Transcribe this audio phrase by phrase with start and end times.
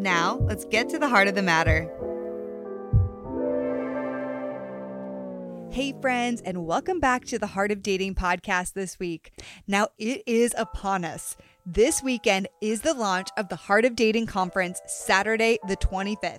[0.00, 1.82] Now, let's get to the heart of the matter.
[5.70, 9.30] Hey, friends, and welcome back to the Heart of Dating podcast this week.
[9.68, 11.36] Now, it is upon us.
[11.66, 16.38] This weekend is the launch of the Heart of Dating conference, Saturday, the 25th.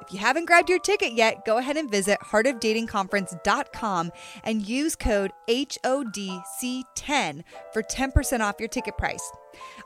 [0.00, 4.12] If you haven't grabbed your ticket yet, go ahead and visit heartofdatingconference.com
[4.44, 9.30] and use code HODC10 for 10% off your ticket price.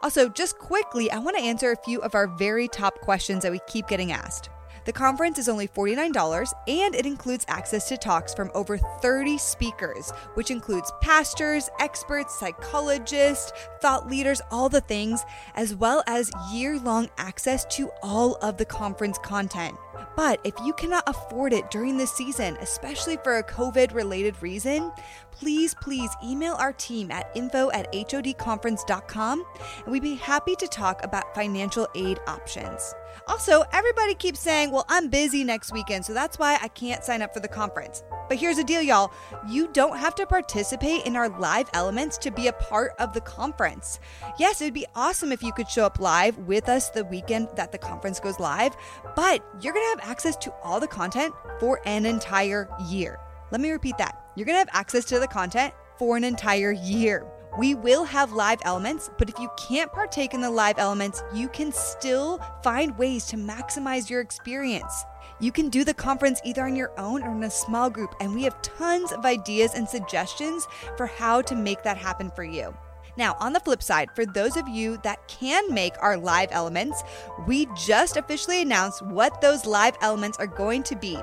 [0.03, 3.53] Also, just quickly, I want to answer a few of our very top questions that
[3.53, 4.51] we keep getting asked.
[4.85, 10.11] The conference is only $49 and it includes access to talks from over 30 speakers,
[10.35, 17.09] which includes pastors, experts, psychologists, thought leaders, all the things, as well as year long
[17.17, 19.77] access to all of the conference content.
[20.17, 24.93] But if you cannot afford it during this season, especially for a COVID related reason,
[25.31, 29.45] please, please email our team at info at hodconference.com
[29.85, 32.95] and we'd be happy to talk about financial aid options.
[33.27, 37.23] Also, everybody keeps saying, well, I'm busy next weekend, so that's why I can't sign
[37.23, 38.03] up for the conference.
[38.29, 39.13] But here's the deal, y'all
[39.49, 43.21] you don't have to participate in our live elements to be a part of the
[43.21, 44.01] conference.
[44.39, 47.73] Yes, it'd be awesome if you could show up live with us the weekend that
[47.73, 48.77] the conference goes live,
[49.17, 53.19] but you're gonna have access to all the content for an entire year.
[53.51, 54.19] Let me repeat that.
[54.35, 57.27] You're gonna have access to the content for an entire year.
[57.59, 61.49] We will have live elements, but if you can't partake in the live elements, you
[61.49, 65.05] can still find ways to maximize your experience.
[65.39, 68.35] You can do the conference either on your own or in a small group, and
[68.35, 72.75] we have tons of ideas and suggestions for how to make that happen for you.
[73.17, 77.03] Now, on the flip side, for those of you that can make our live elements,
[77.47, 81.19] we just officially announced what those live elements are going to be.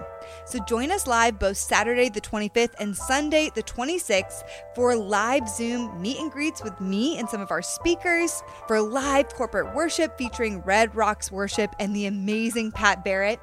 [0.46, 4.44] So join us live both Saturday the 25th and Sunday the 26th
[4.76, 9.30] for live Zoom meet and greets with me and some of our speakers, for live
[9.30, 13.40] corporate worship featuring Red Rocks Worship and the amazing Pat Barrett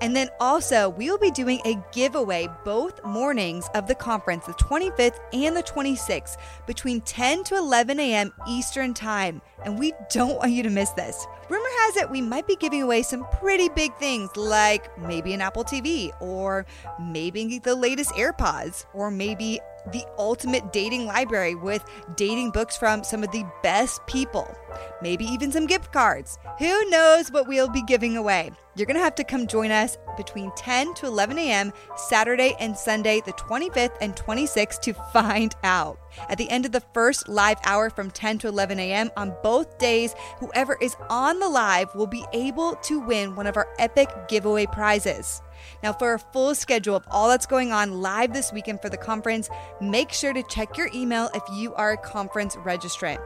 [0.00, 4.52] and then also, we will be doing a giveaway both mornings of the conference, the
[4.54, 8.32] 25th and the 26th, between 10 to 11 a.m.
[8.48, 9.40] Eastern Time.
[9.64, 11.26] And we don't want you to miss this.
[11.48, 15.40] Rumor has it we might be giving away some pretty big things like maybe an
[15.40, 16.66] Apple TV, or
[17.00, 19.60] maybe the latest AirPods, or maybe
[19.92, 21.84] the ultimate dating library with
[22.16, 24.52] dating books from some of the best people,
[25.00, 26.38] maybe even some gift cards.
[26.58, 28.50] Who knows what we'll be giving away?
[28.74, 31.72] You're going to have to come join us between 10 to 11 a.m.
[31.96, 35.98] Saturday and Sunday, the 25th and 26th, to find out.
[36.28, 39.10] At the end of the first live hour from 10 to 11 a.m.
[39.16, 43.56] on both days, whoever is on the live will be able to win one of
[43.56, 45.42] our epic giveaway prizes.
[45.82, 48.96] Now, for a full schedule of all that's going on live this weekend for the
[48.96, 49.48] conference,
[49.80, 53.20] make sure to check your email if you are a conference registrant.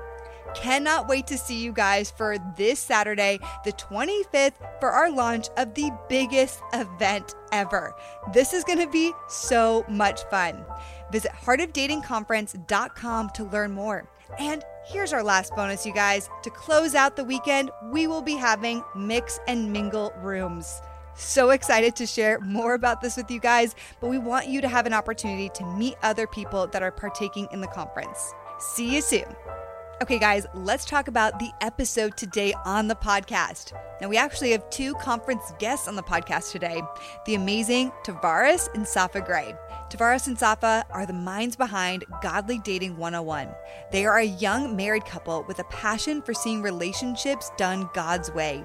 [0.54, 5.74] Cannot wait to see you guys for this Saturday, the 25th, for our launch of
[5.74, 7.94] the biggest event ever.
[8.32, 10.64] This is going to be so much fun.
[11.12, 14.08] Visit heartofdatingconference.com to learn more.
[14.38, 16.28] And here's our last bonus, you guys.
[16.42, 20.80] To close out the weekend, we will be having mix and mingle rooms.
[21.14, 24.68] So excited to share more about this with you guys, but we want you to
[24.68, 28.32] have an opportunity to meet other people that are partaking in the conference.
[28.58, 29.24] See you soon.
[30.02, 33.74] Okay, guys, let's talk about the episode today on the podcast.
[34.00, 36.80] Now, we actually have two conference guests on the podcast today
[37.26, 39.54] the amazing Tovares and Safa Grey.
[39.90, 43.48] Tovares and Safa are the minds behind Godly Dating 101.
[43.90, 48.64] They are a young married couple with a passion for seeing relationships done God's way.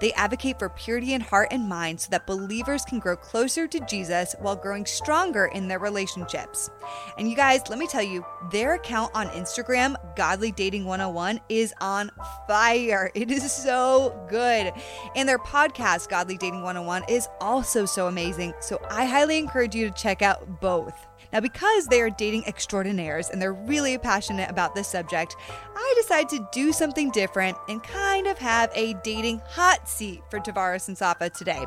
[0.00, 3.80] They advocate for purity in heart and mind so that believers can grow closer to
[3.86, 6.68] Jesus while growing stronger in their relationships.
[7.16, 11.72] And you guys, let me tell you, their account on Instagram, Godly Dating 101, is
[11.80, 12.10] on
[12.48, 13.10] fire.
[13.26, 14.72] It is so good.
[15.16, 18.52] And their podcast, Godly Dating 101, is also so amazing.
[18.60, 20.94] So I highly encourage you to check out both.
[21.32, 25.36] Now, because they are dating extraordinaires and they're really passionate about this subject,
[25.74, 30.38] I decided to do something different and kind of have a dating hot seat for
[30.38, 31.64] Tovares and Safa today.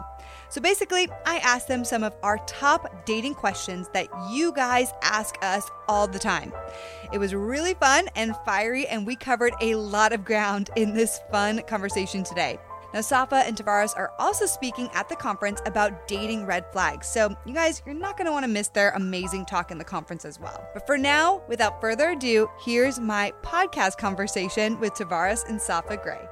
[0.49, 5.35] So basically, I asked them some of our top dating questions that you guys ask
[5.41, 6.53] us all the time.
[7.11, 11.19] It was really fun and fiery, and we covered a lot of ground in this
[11.31, 12.59] fun conversation today.
[12.93, 17.07] Now, Safa and Tovares are also speaking at the conference about dating red flags.
[17.07, 19.83] So, you guys, you're not going to want to miss their amazing talk in the
[19.83, 20.67] conference as well.
[20.73, 26.27] But for now, without further ado, here's my podcast conversation with Tovares and Safa Grey.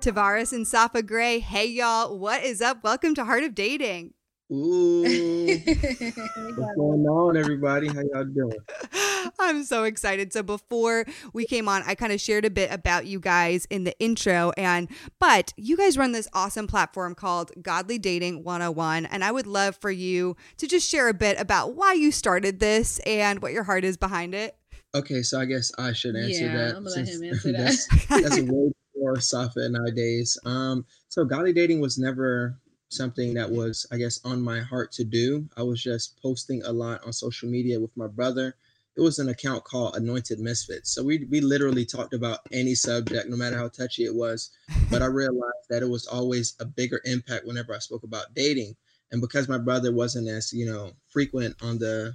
[0.00, 1.40] Tovares and Safa Grey.
[1.40, 2.18] Hey, y'all.
[2.18, 2.84] What is up?
[2.84, 4.12] Welcome to Heart of Dating.
[4.52, 5.02] Ooh.
[5.64, 7.86] What's going on, everybody?
[7.86, 8.58] How y'all doing?
[9.38, 10.32] I'm so excited.
[10.32, 13.84] So before we came on, I kind of shared a bit about you guys in
[13.84, 14.88] the intro and
[15.20, 19.76] but you guys run this awesome platform called Godly Dating 101 and I would love
[19.76, 23.62] for you to just share a bit about why you started this and what your
[23.62, 24.56] heart is behind it.
[24.96, 26.76] Okay, so I guess I should answer yeah, that.
[26.76, 27.58] I'm gonna let him answer that.
[27.58, 30.36] that's, that's a way before Safa and I days.
[30.44, 32.58] Um, so godly dating was never
[32.90, 35.48] something that was, I guess, on my heart to do.
[35.56, 38.54] I was just posting a lot on social media with my brother.
[38.96, 40.90] It was an account called Anointed Misfits.
[40.90, 44.50] So we we literally talked about any subject, no matter how touchy it was.
[44.90, 48.76] But I realized that it was always a bigger impact whenever I spoke about dating.
[49.12, 52.14] And because my brother wasn't as, you know, frequent on the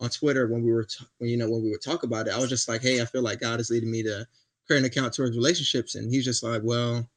[0.00, 2.34] on Twitter when we were, t- when, you know, when we would talk about it,
[2.34, 4.26] I was just like, hey, I feel like God is leading me to
[4.66, 5.94] create an account towards relationships.
[5.94, 7.08] And he's just like, well,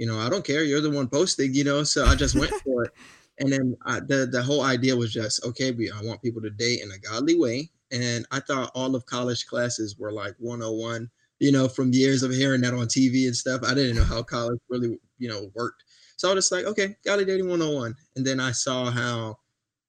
[0.00, 0.64] you know, I don't care.
[0.64, 1.84] You're the one posting, you know.
[1.84, 2.92] So I just went for it.
[3.38, 5.72] And then I, the the whole idea was just okay.
[5.72, 7.70] We, I want people to date in a godly way.
[7.92, 12.32] And I thought all of college classes were like 101, you know, from years of
[12.32, 13.60] hearing that on TV and stuff.
[13.62, 15.84] I didn't know how college really, you know, worked.
[16.16, 17.94] So I was just like, okay, godly dating 101.
[18.16, 19.38] And then I saw how,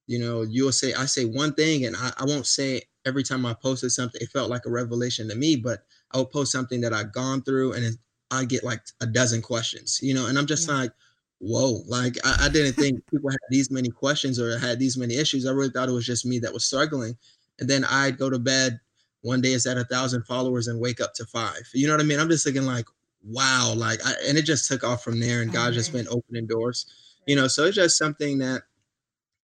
[0.06, 3.46] you know, you'll say, I say one thing and I, I won't say every time
[3.46, 6.80] I posted something, it felt like a revelation to me, but I would post something
[6.82, 7.96] that I'd gone through and
[8.32, 10.76] I get like a dozen questions, you know, and I'm just yeah.
[10.76, 10.92] like,
[11.38, 15.16] whoa, like I, I didn't think people had these many questions or had these many
[15.16, 15.46] issues.
[15.46, 17.16] I really thought it was just me that was struggling.
[17.60, 18.80] And then I'd go to bed
[19.20, 21.62] one day it's at a thousand followers and wake up to five.
[21.72, 22.18] You know what I mean?
[22.18, 22.86] I'm just thinking like,
[23.24, 25.42] wow, like, I, and it just took off from there.
[25.42, 25.74] And God right.
[25.74, 26.86] just been opening doors,
[27.26, 27.46] you know.
[27.46, 28.62] So it's just something that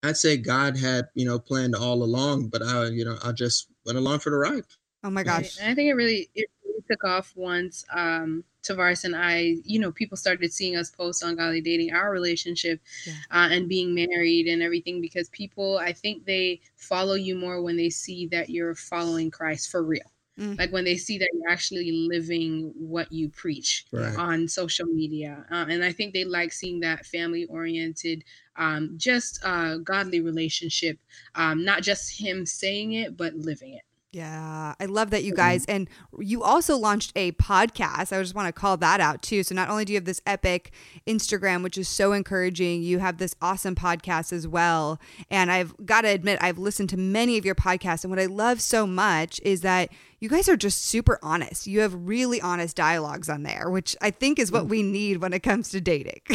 [0.04, 3.68] I'd say God had, you know, planned all along, but I, you know, I just
[3.86, 4.63] went along for the ride.
[5.04, 5.57] Oh my gosh!
[5.60, 9.79] And I think it really it really took off once um, Tovares and I, you
[9.79, 13.13] know, people started seeing us post on Godly Dating our relationship yeah.
[13.31, 17.77] uh, and being married and everything because people, I think they follow you more when
[17.77, 20.12] they see that you're following Christ for real.
[20.39, 20.59] Mm.
[20.59, 24.15] Like when they see that you're actually living what you preach right.
[24.15, 25.45] on social media.
[25.50, 28.23] Uh, and I think they like seeing that family oriented,
[28.56, 31.00] um, just uh, godly relationship,
[31.33, 33.81] um, not just him saying it, but living it.
[34.18, 35.64] Yeah, I love that you guys.
[35.66, 35.88] And
[36.18, 38.12] you also launched a podcast.
[38.12, 39.44] I just want to call that out too.
[39.44, 40.72] So, not only do you have this epic
[41.06, 45.00] Instagram, which is so encouraging, you have this awesome podcast as well.
[45.30, 48.04] And I've got to admit, I've listened to many of your podcasts.
[48.04, 51.68] And what I love so much is that you guys are just super honest.
[51.68, 54.69] You have really honest dialogues on there, which I think is what mm.
[54.69, 56.22] we need when it comes to dating.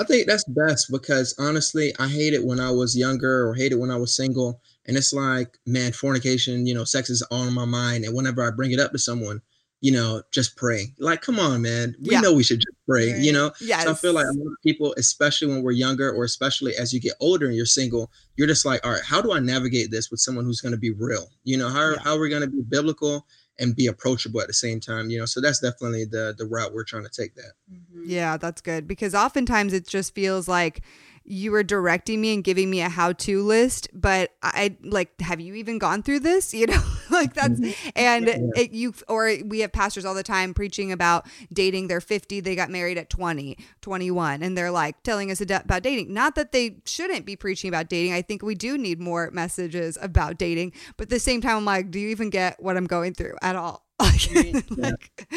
[0.00, 3.70] I think that's best because honestly, I hate it when I was younger or hate
[3.70, 7.52] it when I was single and it's like, man, fornication, you know, sex is on
[7.52, 8.04] my mind.
[8.04, 9.40] And whenever I bring it up to someone,
[9.80, 10.94] you know, just pray.
[10.98, 11.94] Like, come on, man.
[12.00, 12.20] We yeah.
[12.20, 13.20] know we should just pray, right.
[13.20, 13.52] you know?
[13.60, 13.84] Yes.
[13.84, 16.92] So I feel like a lot of people, especially when we're younger or especially as
[16.92, 19.90] you get older and you're single, you're just like, all right, how do I navigate
[19.90, 21.28] this with someone who's going to be real?
[21.44, 21.98] You know, how, yeah.
[22.02, 23.26] how are we going to be biblical
[23.58, 25.26] and be approachable at the same time, you know?
[25.26, 27.52] So that's definitely the the route we're trying to take that.
[27.70, 28.04] Mm-hmm.
[28.06, 30.80] Yeah, that's good because oftentimes it just feels like
[31.24, 35.54] you were directing me and giving me a how-to list but i like have you
[35.54, 36.54] even gone through this?
[36.64, 37.88] You know like that's mm-hmm.
[37.94, 42.40] and it, you or we have pastors all the time preaching about dating they're 50
[42.40, 46.14] they got married at 20 21 and they're like telling us about dating.
[46.14, 49.98] Not that they shouldn't be preaching about dating i think we do need more messages
[50.00, 52.86] about dating but at the same time i'm like do you even get what i'm
[52.86, 53.83] going through at all
[54.70, 55.28] like,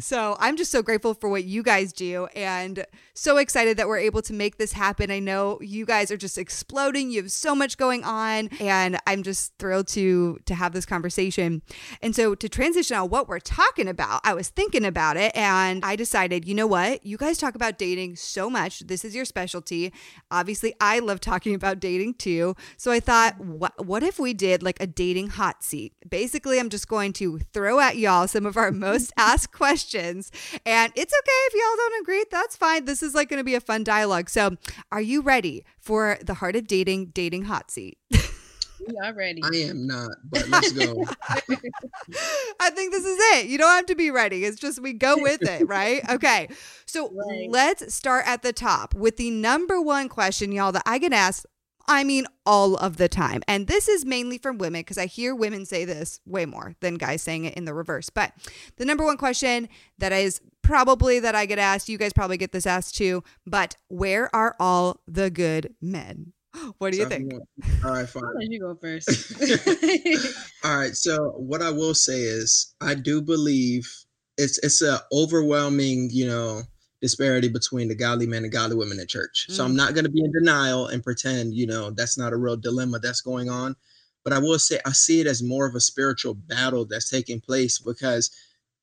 [0.00, 3.98] so I'm just so grateful for what you guys do and so excited that we're
[3.98, 5.10] able to make this happen.
[5.10, 7.10] I know you guys are just exploding.
[7.10, 11.62] You have so much going on and I'm just thrilled to to have this conversation.
[12.02, 15.84] And so to transition on what we're talking about, I was thinking about it and
[15.84, 17.06] I decided, you know what?
[17.06, 18.80] You guys talk about dating so much.
[18.80, 19.92] This is your specialty.
[20.32, 22.56] Obviously, I love talking about dating too.
[22.76, 25.92] So I thought, what what if we did like a dating hot seat?
[26.08, 30.32] Basically, I'm just going to throw throw at y'all some of our most asked questions.
[30.64, 32.24] And it's okay if y'all don't agree.
[32.30, 32.86] That's fine.
[32.86, 34.30] This is like going to be a fun dialogue.
[34.30, 34.56] So,
[34.90, 37.98] are you ready for the Heart of Dating dating hot seat?
[38.10, 39.42] We are ready.
[39.44, 41.04] I am not, but let's go.
[41.28, 43.46] I think this is it.
[43.46, 44.44] You don't have to be ready.
[44.44, 46.02] It's just we go with it, right?
[46.10, 46.48] Okay.
[46.86, 47.48] So right.
[47.50, 51.44] let's start at the top with the number one question, y'all, that I get asked
[51.88, 53.42] I mean all of the time.
[53.48, 56.94] And this is mainly from women because I hear women say this way more than
[56.94, 58.10] guys saying it in the reverse.
[58.10, 58.32] But
[58.76, 59.68] the number one question
[59.98, 63.76] that is probably that I get asked, you guys probably get this asked too, but
[63.88, 66.34] where are all the good men?
[66.78, 67.32] What do you think?
[67.84, 68.22] All right, fine.
[68.34, 69.32] Let you go first.
[70.64, 70.96] all right.
[70.96, 73.86] So what I will say is I do believe
[74.38, 76.62] it's it's a overwhelming, you know,
[77.00, 79.46] disparity between the godly men and godly women in church.
[79.50, 79.54] Mm.
[79.54, 79.76] So I'm mm.
[79.76, 82.98] not going to be in denial and pretend, you know, that's not a real dilemma
[82.98, 83.76] that's going on.
[84.24, 87.40] But I will say I see it as more of a spiritual battle that's taking
[87.40, 88.30] place because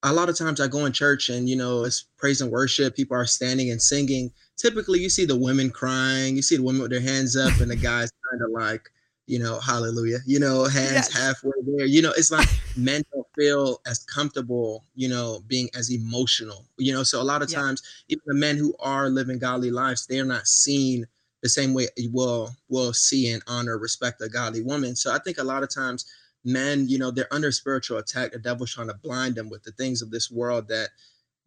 [0.04, 2.96] a lot of times I go in church and you know it's praise and worship.
[2.96, 4.32] People are standing and singing.
[4.58, 6.36] Typically, you see the women crying.
[6.36, 8.90] You see the women with their hands up, and the guys kind of like,
[9.28, 10.20] you know, hallelujah.
[10.26, 11.14] You know, hands yes.
[11.14, 11.86] halfway there.
[11.86, 14.84] You know, it's like men don't feel as comfortable.
[14.96, 16.66] You know, being as emotional.
[16.78, 17.60] You know, so a lot of yeah.
[17.60, 21.08] times, even the men who are living godly lives, they're not seen
[21.42, 24.96] the same way eh, you will will see and honor, respect a godly woman.
[24.96, 26.06] So I think a lot of times
[26.44, 28.32] men, you know, they're under spiritual attack.
[28.32, 30.90] The devil's trying to blind them with the things of this world that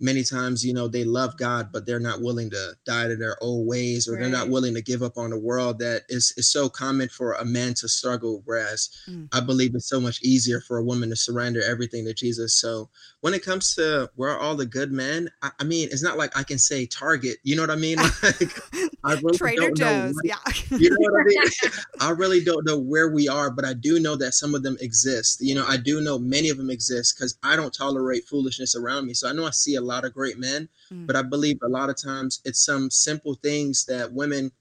[0.01, 3.37] many times you know they love god but they're not willing to die to their
[3.43, 4.21] old ways or right.
[4.21, 7.33] they're not willing to give up on the world that is, is so common for
[7.35, 9.29] a man to struggle whereas mm.
[9.33, 12.55] i believe it's so much easier for a woman to surrender everything to jesus.
[12.55, 12.89] So
[13.21, 16.17] when it comes to where are all the good men I, I mean it's not
[16.17, 17.99] like i can say target you know what i mean?
[19.05, 20.37] Like i really trader joe's what, yeah.
[20.77, 21.39] you know what i mean?
[22.01, 24.77] I really don't know where we are but i do know that some of them
[24.81, 25.41] exist.
[25.41, 29.07] You know i do know many of them exist because i don't tolerate foolishness around
[29.07, 31.07] me so i know i see a lot of great men, mm.
[31.07, 34.53] but I believe a lot of times it's some simple things that women,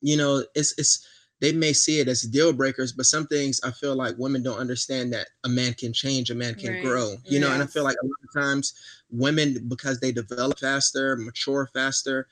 [0.00, 1.06] you know, it's it's
[1.40, 4.58] they may see it as deal breakers, but some things I feel like women don't
[4.58, 6.82] understand that a man can change, a man can right.
[6.82, 7.40] grow, you yes.
[7.40, 8.74] know, and I feel like a lot of times
[9.10, 12.26] women, because they develop faster, mature faster,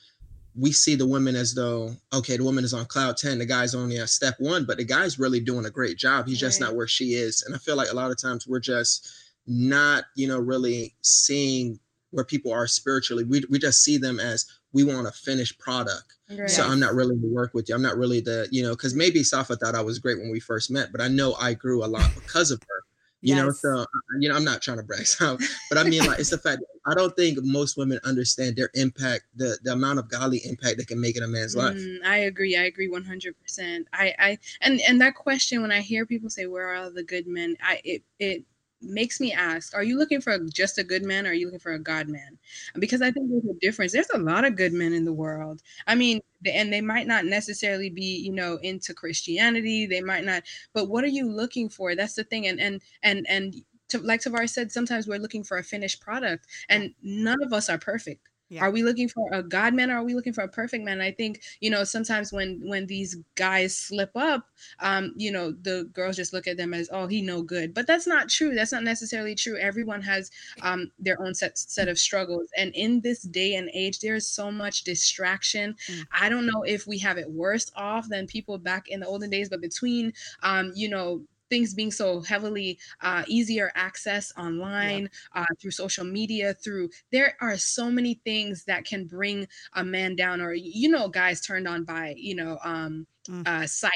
[0.58, 3.74] we see the women as though, okay, the woman is on cloud 10, the guy's
[3.74, 6.26] only at step one, but the guy's really doing a great job.
[6.26, 6.48] He's right.
[6.48, 7.42] just not where she is.
[7.42, 9.08] And I feel like a lot of times we're just
[9.46, 11.78] not, you know, really seeing
[12.16, 13.24] where people are spiritually.
[13.24, 16.14] We, we just see them as we want a finished product.
[16.30, 16.48] Right.
[16.50, 17.74] So I'm not really to work with you.
[17.74, 20.40] I'm not really the, you know, because maybe Safa thought I was great when we
[20.40, 22.82] first met, but I know I grew a lot because of her.
[23.20, 23.44] You yes.
[23.44, 23.86] know, so uh,
[24.20, 26.62] you know, I'm not trying to brag, so, but I mean, like, it's the fact
[26.86, 30.84] I don't think most women understand their impact, the the amount of godly impact they
[30.84, 31.76] can make in a man's life.
[31.76, 32.56] Mm, I agree.
[32.56, 33.34] I agree 100.
[33.40, 37.02] percent I I and and that question when I hear people say, "Where are the
[37.02, 38.44] good men?" I it it
[38.82, 41.58] makes me ask are you looking for just a good man or are you looking
[41.60, 42.38] for a god man?
[42.78, 43.92] Because i think there's a difference.
[43.92, 45.62] There's a lot of good men in the world.
[45.86, 49.86] I mean and they might not necessarily be you know into christianity.
[49.86, 50.42] They might not
[50.74, 51.94] but what are you looking for?
[51.94, 52.46] That's the thing.
[52.46, 53.54] And and and and
[53.88, 57.68] to, like Tovares said, sometimes we're looking for a finished product, and none of us
[57.68, 58.28] are perfect.
[58.48, 58.62] Yeah.
[58.64, 61.00] Are we looking for a God man or are we looking for a perfect man?
[61.00, 64.46] I think, you know, sometimes when when these guys slip up,
[64.78, 67.74] um, you know, the girls just look at them as, oh, he no good.
[67.74, 68.54] But that's not true.
[68.54, 69.58] That's not necessarily true.
[69.58, 70.30] Everyone has
[70.62, 72.48] um their own set set of struggles.
[72.56, 75.74] And in this day and age, there is so much distraction.
[75.88, 76.04] Mm.
[76.12, 79.30] I don't know if we have it worse off than people back in the olden
[79.30, 80.12] days, but between
[80.44, 85.42] um, you know, things being so heavily uh, easier access online yeah.
[85.42, 90.16] uh, through social media through there are so many things that can bring a man
[90.16, 93.46] down or you know guys turned on by you know um mm.
[93.46, 93.92] uh, site.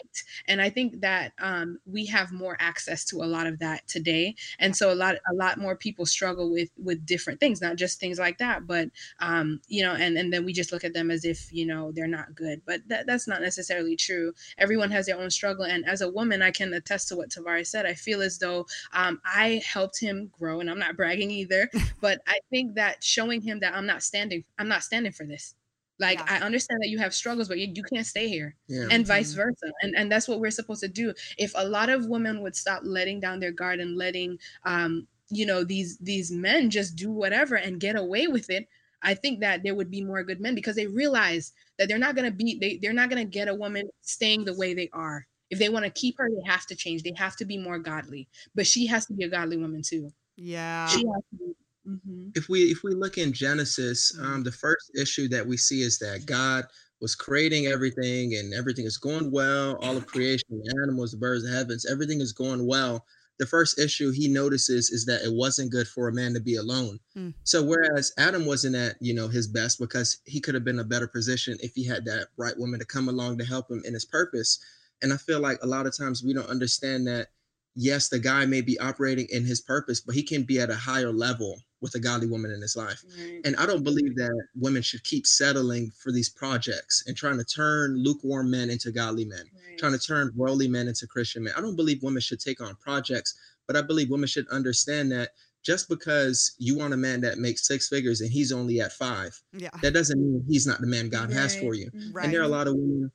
[0.49, 4.35] And I think that um, we have more access to a lot of that today.
[4.59, 8.01] And so a lot a lot more people struggle with with different things, not just
[8.01, 8.89] things like that, but
[9.21, 11.93] um, you know, and and then we just look at them as if you know
[11.93, 12.63] they're not good.
[12.67, 14.33] But that, that's not necessarily true.
[14.59, 17.69] Everyone has their own struggle, and as a woman, I can attest to what Tovares
[17.69, 17.87] said.
[17.87, 21.71] I feel as though um, I helped him grow, and I'm not bragging either,
[22.01, 25.55] but I think that showing him that I'm not standing, I'm not standing for this
[26.01, 26.27] like yeah.
[26.29, 28.89] I understand that you have struggles, but you, you can't stay here, yeah.
[28.91, 29.43] and vice mm-hmm.
[29.43, 29.73] versa.
[29.83, 31.13] And and that's what we're supposed to do.
[31.39, 35.47] If a lot of women would stop letting down their guard and letting um you
[35.47, 38.67] know these these men just do whatever and get away with it,
[39.03, 42.17] I think that there would be more good men because they realize that they're not
[42.17, 45.27] gonna be they they're not gonna get a woman staying the way they are.
[45.51, 47.03] If they want to keep her, they have to change.
[47.03, 48.29] They have to be more godly.
[48.55, 50.11] But she has to be a godly woman too.
[50.37, 50.87] Yeah.
[50.87, 51.53] She has to be
[51.91, 52.29] Mm-hmm.
[52.35, 54.43] If we if we look in Genesis, um, mm-hmm.
[54.45, 56.65] the first issue that we see is that God
[57.01, 59.77] was creating everything and everything is going well.
[59.83, 63.05] All of creation, the animals, the birds, the heavens, everything is going well.
[63.39, 66.57] The first issue he notices is that it wasn't good for a man to be
[66.57, 67.01] alone.
[67.17, 67.33] Mm.
[67.45, 70.85] So whereas Adam wasn't at you know his best because he could have been a
[70.85, 73.95] better position if he had that right woman to come along to help him in
[73.95, 74.59] his purpose.
[75.03, 77.29] And I feel like a lot of times we don't understand that
[77.75, 80.75] yes, the guy may be operating in his purpose, but he can be at a
[80.75, 83.03] higher level with a godly woman in his life.
[83.19, 83.41] Right.
[83.45, 87.45] And I don't believe that women should keep settling for these projects and trying to
[87.45, 89.79] turn lukewarm men into godly men, right.
[89.79, 91.55] trying to turn worldly men into Christian men.
[91.57, 93.35] I don't believe women should take on projects,
[93.67, 95.31] but I believe women should understand that
[95.63, 99.39] just because you want a man that makes six figures and he's only at five,
[99.53, 99.71] yeah.
[99.83, 101.39] that doesn't mean he's not the man God right.
[101.39, 101.91] has for you.
[102.13, 102.25] Right.
[102.25, 103.11] And there are a lot of women,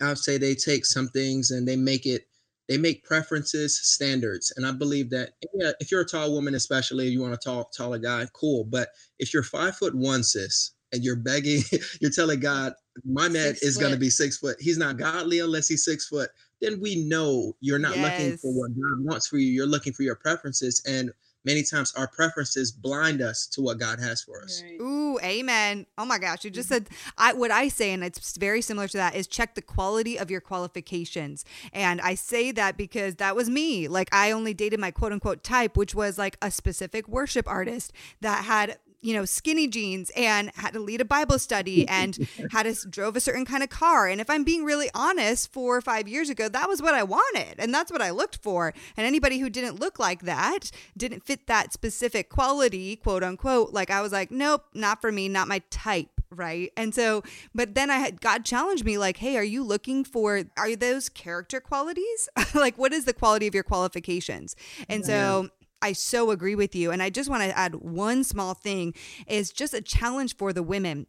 [0.00, 2.26] I'd say they take some things and they make it,
[2.68, 4.52] they make preferences standards.
[4.56, 7.38] And I believe that yeah, if you're a tall woman, especially if you want a
[7.38, 8.64] tall, taller guy, cool.
[8.64, 11.62] But if you're five foot one, sis, and you're begging,
[12.00, 12.72] you're telling God,
[13.04, 14.56] my man six is going to be six foot.
[14.60, 16.30] He's not godly unless he's six foot.
[16.60, 18.18] Then we know you're not yes.
[18.18, 19.48] looking for what God wants for you.
[19.48, 20.82] You're looking for your preferences.
[20.86, 21.10] And
[21.44, 24.62] many times our preferences blind us to what God has for us.
[24.62, 24.80] Right.
[24.80, 25.86] Ooh, amen.
[25.98, 26.84] Oh my gosh, you just mm-hmm.
[26.84, 30.18] said I what I say and it's very similar to that is check the quality
[30.18, 31.44] of your qualifications.
[31.72, 33.88] And I say that because that was me.
[33.88, 37.92] Like I only dated my quote unquote type, which was like a specific worship artist
[38.20, 42.66] that had you know, skinny jeans and had to lead a Bible study and had
[42.66, 44.08] a, drove a certain kind of car.
[44.08, 47.02] And if I'm being really honest, four or five years ago, that was what I
[47.02, 47.56] wanted.
[47.58, 48.72] And that's what I looked for.
[48.96, 53.90] And anybody who didn't look like that, didn't fit that specific quality, quote unquote, like
[53.90, 57.22] I was like, nope, not for me, not my type right and so
[57.54, 61.08] but then i had god challenged me like hey are you looking for are those
[61.08, 64.56] character qualities like what is the quality of your qualifications
[64.88, 65.48] and so
[65.84, 66.90] I so agree with you.
[66.90, 68.94] And I just want to add one small thing
[69.26, 71.06] is just a challenge for the women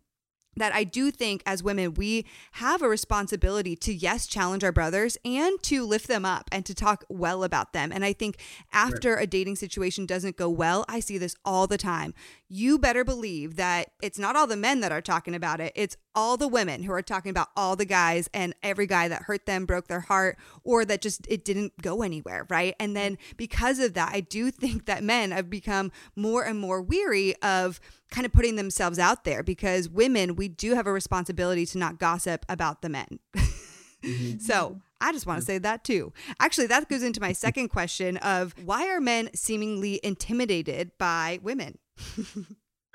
[0.58, 5.18] that I do think as women, we have a responsibility to, yes, challenge our brothers
[5.26, 7.92] and to lift them up and to talk well about them.
[7.92, 8.38] And I think
[8.72, 12.14] after a dating situation doesn't go well, I see this all the time.
[12.48, 15.98] You better believe that it's not all the men that are talking about it, it's
[16.14, 19.46] all the women who are talking about all the guys and every guy that hurt
[19.46, 22.76] them, broke their heart, or that just it didn't go anywhere, right?
[22.80, 26.82] And then because of that, I do think that men have become more and more
[26.82, 27.80] weary of
[28.12, 32.00] kind of putting themselves out there because women, we do have a responsibility to not
[32.00, 33.20] gossip about the men.
[33.36, 34.38] mm-hmm.
[34.40, 36.14] So I just want to say that too.
[36.40, 41.78] Actually, that goes into my second question of why are men seemingly intimidated by women?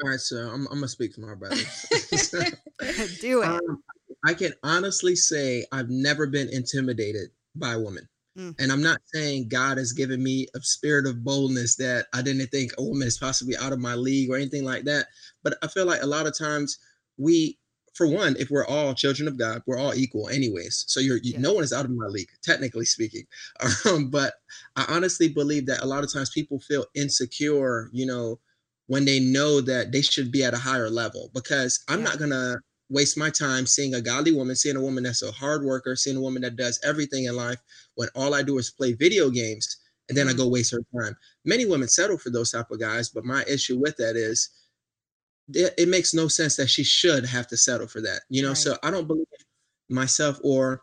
[0.03, 1.87] All right, so I'm, I'm gonna speak for my brothers.
[3.21, 3.47] Do it.
[3.47, 3.83] Um,
[4.25, 8.09] I can honestly say I've never been intimidated by a woman.
[8.39, 8.55] Mm.
[8.59, 12.47] And I'm not saying God has given me a spirit of boldness that I didn't
[12.47, 15.07] think a woman is possibly out of my league or anything like that.
[15.43, 16.79] But I feel like a lot of times
[17.19, 17.59] we,
[17.95, 20.85] for one, if we're all children of God, we're all equal, anyways.
[20.87, 21.41] So you're you, yeah.
[21.41, 23.25] no one is out of my league, technically speaking.
[23.85, 24.35] Um, but
[24.77, 28.39] I honestly believe that a lot of times people feel insecure, you know,
[28.91, 31.31] when they know that they should be at a higher level.
[31.33, 32.07] Because I'm yeah.
[32.07, 32.57] not gonna
[32.89, 36.17] waste my time seeing a godly woman, seeing a woman that's a hard worker, seeing
[36.17, 37.59] a woman that does everything in life
[37.95, 39.77] when all I do is play video games
[40.09, 40.39] and then I mm-hmm.
[40.39, 41.17] go waste her time.
[41.45, 44.51] Many women settle for those type of guys, but my issue with that is
[45.55, 48.23] it, it makes no sense that she should have to settle for that.
[48.29, 48.57] You know, right.
[48.57, 49.25] so I don't believe
[49.89, 50.83] myself or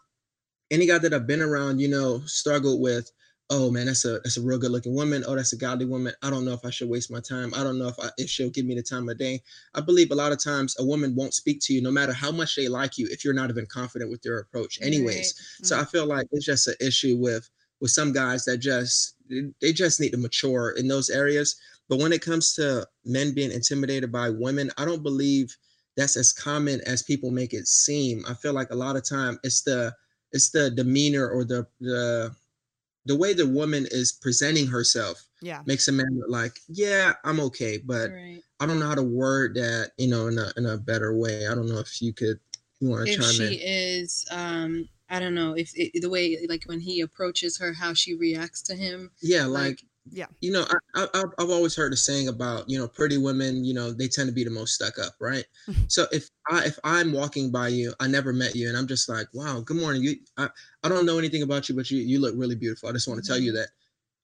[0.72, 3.12] any guy that I've been around, you know, struggled with
[3.50, 5.24] oh man, that's a that's a real good looking woman.
[5.26, 6.14] Oh, that's a godly woman.
[6.22, 7.54] I don't know if I should waste my time.
[7.56, 9.42] I don't know if I, if she'll give me the time of day.
[9.74, 12.32] I believe a lot of times a woman won't speak to you no matter how
[12.32, 15.16] much they like you if you're not even confident with their approach, anyways.
[15.16, 15.68] Right.
[15.68, 15.82] So mm-hmm.
[15.82, 19.16] I feel like it's just an issue with with some guys that just
[19.62, 21.60] they just need to mature in those areas.
[21.90, 25.56] But when it comes to men being intimidated by women, I don't believe
[25.96, 28.24] that's as common as people make it seem.
[28.28, 29.94] I feel like a lot of time it's the
[30.34, 32.36] it's the demeanor or the the
[33.08, 37.40] the way the woman is presenting herself yeah makes a man look like yeah i'm
[37.40, 38.42] okay but right.
[38.60, 41.48] i don't know how to word that you know in a, in a better way
[41.48, 42.40] i don't know if you could
[42.80, 43.60] you want to if she in.
[43.62, 47.94] is um i don't know if it, the way like when he approaches her how
[47.94, 50.26] she reacts to him yeah like, like yeah.
[50.42, 50.66] You know
[50.96, 54.08] I, I i've always heard a saying about you know pretty women you know they
[54.08, 55.46] tend to be the most stuck up right?
[55.88, 59.10] So if i if i'm walking by you i never met you and i'm just
[59.10, 60.50] like wow good morning you i,
[60.84, 63.24] I don't know anything about you but you you look really beautiful i just want
[63.24, 63.58] to tell you mm-hmm.
[63.58, 63.70] that.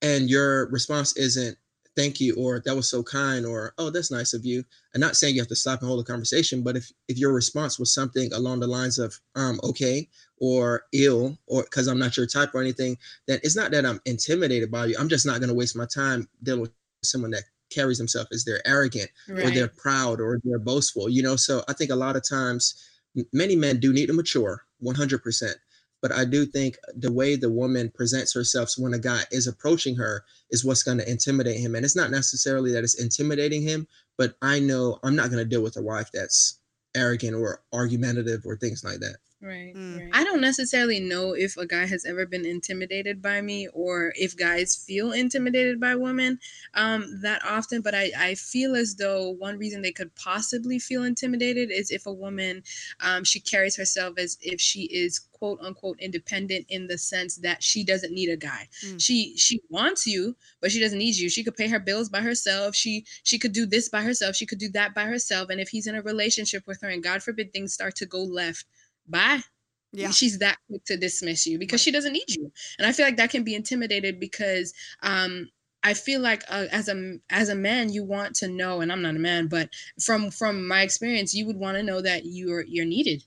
[0.02, 1.56] And your response isn't
[1.96, 4.64] thank you or that was so kind or oh that's nice of you.
[4.94, 7.32] I'm not saying you have to stop and hold a conversation but if if your
[7.32, 12.16] response was something along the lines of um okay or ill or because i'm not
[12.16, 14.96] your type or anything then it's not that i'm intimidated by you.
[14.98, 18.44] I'm just not going to waste my time dealing with someone that carries himself as
[18.44, 19.46] they're arrogant right.
[19.46, 21.36] or they're proud or they're boastful you know?
[21.36, 22.84] So i think a lot of times
[23.32, 25.54] many men do need to mature 100%
[26.04, 29.96] but I do think the way the woman presents herself when a guy is approaching
[29.96, 31.74] her is what's going to intimidate him.
[31.74, 33.88] And it's not necessarily that it's intimidating him,
[34.18, 36.60] but I know I'm not going to deal with a wife that's
[36.94, 39.16] arrogant or argumentative or things like that.
[39.44, 39.98] Right, mm.
[39.98, 40.10] right.
[40.14, 44.34] I don't necessarily know if a guy has ever been intimidated by me or if
[44.34, 46.38] guys feel intimidated by women
[46.72, 51.04] um, that often, but I, I feel as though one reason they could possibly feel
[51.04, 52.62] intimidated is if a woman
[53.00, 57.62] um, she carries herself as if she is quote unquote independent in the sense that
[57.62, 58.66] she doesn't need a guy.
[58.82, 58.98] Mm.
[58.98, 61.28] She she wants you, but she doesn't need you.
[61.28, 62.74] She could pay her bills by herself.
[62.74, 64.36] She she could do this by herself.
[64.36, 65.50] She could do that by herself.
[65.50, 68.22] And if he's in a relationship with her and God forbid things start to go
[68.22, 68.64] left,
[69.08, 69.40] bye.
[69.92, 70.10] Yeah.
[70.10, 71.84] She's that quick to dismiss you because right.
[71.84, 72.50] she doesn't need you.
[72.78, 75.48] And I feel like that can be intimidated because um
[75.84, 79.02] I feel like uh, as a as a man you want to know and I'm
[79.02, 79.68] not a man but
[80.02, 83.22] from from my experience you would want to know that you're you're needed.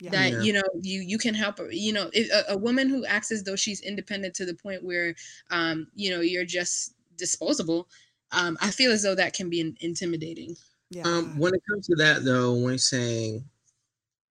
[0.00, 0.10] Yeah.
[0.10, 0.40] That yeah.
[0.40, 1.70] you know you you can help her.
[1.70, 4.82] You know, if, a, a woman who acts as though she's independent to the point
[4.84, 5.14] where
[5.50, 7.88] um you know you're just disposable,
[8.32, 10.56] um I feel as though that can be intimidating.
[10.90, 11.02] Yeah.
[11.02, 13.44] Um, when it comes to that though, when saying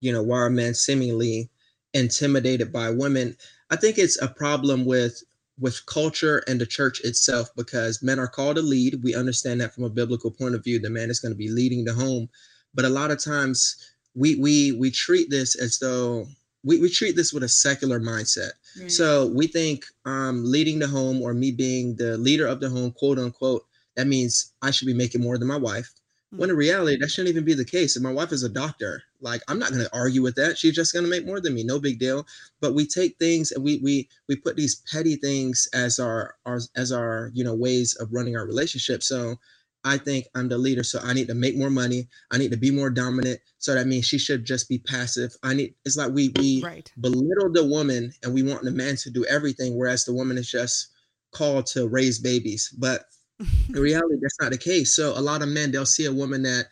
[0.01, 1.49] you know, why are men seemingly
[1.93, 3.35] intimidated by women?
[3.69, 5.23] I think it's a problem with
[5.59, 9.01] with culture and the church itself because men are called to lead.
[9.03, 11.49] We understand that from a biblical point of view, the man is going to be
[11.49, 12.29] leading the home.
[12.75, 16.27] But a lot of times we we we treat this as though
[16.63, 18.51] we, we treat this with a secular mindset.
[18.79, 18.91] Right.
[18.91, 22.91] So we think um, leading the home or me being the leader of the home,
[22.91, 25.91] quote unquote, that means I should be making more than my wife.
[26.31, 27.95] When in reality, that shouldn't even be the case.
[27.95, 30.57] If my wife is a doctor, like I'm not going to argue with that.
[30.57, 31.63] She's just going to make more than me.
[31.63, 32.25] No big deal.
[32.61, 36.59] But we take things and we we we put these petty things as our our
[36.75, 39.03] as our you know ways of running our relationship.
[39.03, 39.37] So
[39.83, 42.07] I think I'm the leader, so I need to make more money.
[42.31, 43.39] I need to be more dominant.
[43.57, 45.35] So that means she should just be passive.
[45.43, 45.75] I need.
[45.85, 46.91] It's like we we right.
[46.99, 50.49] belittle the woman and we want the man to do everything, whereas the woman is
[50.49, 50.89] just
[51.31, 52.73] called to raise babies.
[52.77, 53.05] But
[53.39, 54.95] in reality, that's not the case.
[54.95, 56.65] So a lot of men they'll see a woman that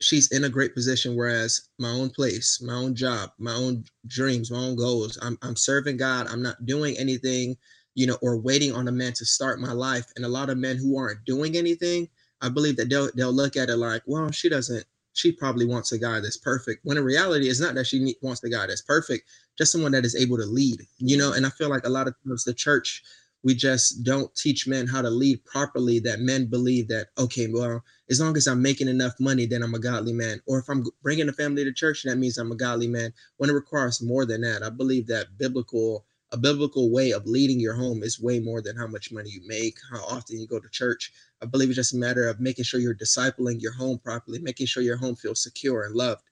[0.00, 4.50] she's in a great position, whereas my own place, my own job, my own dreams,
[4.50, 5.18] my own goals.
[5.22, 6.26] I'm I'm serving God.
[6.28, 7.56] I'm not doing anything,
[7.94, 10.06] you know, or waiting on a man to start my life.
[10.16, 12.08] And a lot of men who aren't doing anything,
[12.40, 14.84] I believe that they'll they'll look at it like, well, she doesn't.
[15.14, 16.84] She probably wants a guy that's perfect.
[16.84, 19.92] When in reality, it's not that she need, wants the guy that's perfect, just someone
[19.92, 20.82] that is able to lead.
[20.98, 23.02] You know, and I feel like a lot of times the church
[23.46, 27.80] we just don't teach men how to lead properly that men believe that okay well
[28.10, 30.40] as long as i'm making enough money then i'm a godly man.
[30.48, 33.14] Or if i'm bringing a family to church that means i'm a godly man.
[33.36, 37.60] When it requires more than that i believe that biblical a biblical way of leading
[37.60, 40.58] your home is way more than how much money you make how often you go
[40.58, 41.12] to church.
[41.40, 44.66] I believe it's just a matter of making sure you're discipling your home properly making
[44.66, 46.22] sure your home feels secure and loved.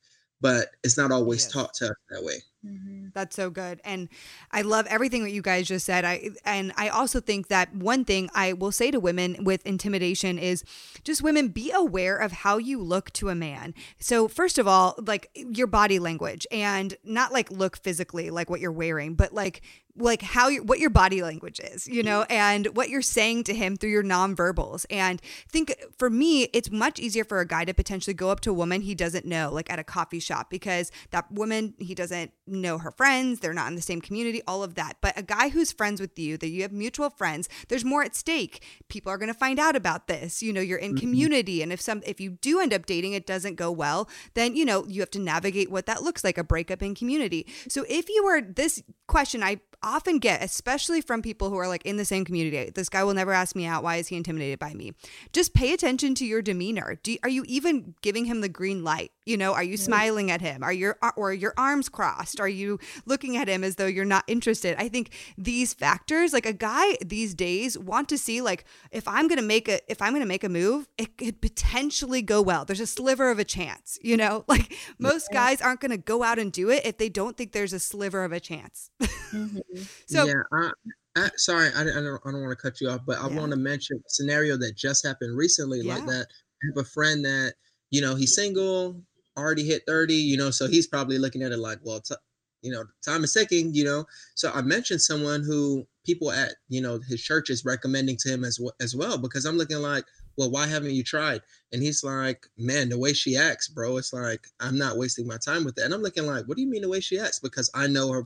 [0.40, 1.53] But it's not always yes.
[1.53, 3.09] taught to us that way Mm-hmm.
[3.12, 3.81] That's so good.
[3.85, 4.09] And
[4.50, 6.05] I love everything that you guys just said.
[6.05, 10.38] I and I also think that one thing I will say to women with intimidation
[10.38, 10.64] is
[11.05, 13.74] just women be aware of how you look to a man.
[13.98, 18.61] So first of all, like your body language and not like look physically like what
[18.61, 19.62] you're wearing, but like
[19.96, 23.55] like how you what your body language is, you know, and what you're saying to
[23.55, 24.85] him through your nonverbals.
[24.90, 28.50] And think for me, it's much easier for a guy to potentially go up to
[28.50, 32.33] a woman he doesn't know, like at a coffee shop, because that woman he doesn't
[32.60, 34.96] know her friends, they're not in the same community, all of that.
[35.00, 38.14] But a guy who's friends with you, that you have mutual friends, there's more at
[38.14, 38.62] stake.
[38.88, 40.42] People are going to find out about this.
[40.42, 41.00] You know, you're in mm-hmm.
[41.00, 44.56] community and if some if you do end up dating it doesn't go well, then
[44.56, 47.46] you know, you have to navigate what that looks like, a breakup in community.
[47.68, 51.85] So if you were this question I often get, especially from people who are like
[51.85, 52.70] in the same community.
[52.70, 53.83] This guy will never ask me out.
[53.83, 54.92] Why is he intimidated by me?
[55.33, 56.99] Just pay attention to your demeanor.
[57.03, 59.12] Do, are you even giving him the green light?
[59.27, 60.62] You know, are you smiling at him?
[60.62, 62.40] Are your or your arms crossed?
[62.40, 64.77] Are you looking at him as though you're not interested?
[64.79, 69.29] I think these factors, like a guy these days, want to see like if I'm
[69.29, 72.64] gonna make a if I'm gonna make a move, it could potentially go well.
[72.64, 73.99] There's a sliver of a chance.
[74.03, 77.37] You know, like most guys aren't gonna go out and do it if they don't
[77.37, 78.90] think there's a sliver of a chance.
[79.01, 79.59] Mm-hmm.
[80.06, 80.70] So yeah, I,
[81.16, 83.38] I, sorry, I, I don't, I don't want to cut you off, but I yeah.
[83.38, 85.94] want to mention a scenario that just happened recently, yeah.
[85.94, 86.26] like that.
[86.28, 87.54] I have a friend that
[87.90, 89.00] you know he's single,
[89.37, 92.14] already hit thirty, you know, so he's probably looking at it like, well, t-
[92.62, 94.06] you know, time is ticking, you know.
[94.34, 98.44] So I mentioned someone who people at you know his church is recommending to him
[98.44, 100.04] as well as well because I'm looking like,
[100.37, 101.42] well, why haven't you tried?
[101.72, 105.37] And he's like, man, the way she acts, bro, it's like I'm not wasting my
[105.37, 105.84] time with that.
[105.84, 107.38] And I'm looking like, what do you mean the way she acts?
[107.38, 108.22] Because I know her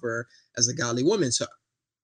[0.58, 1.46] as a godly woman, so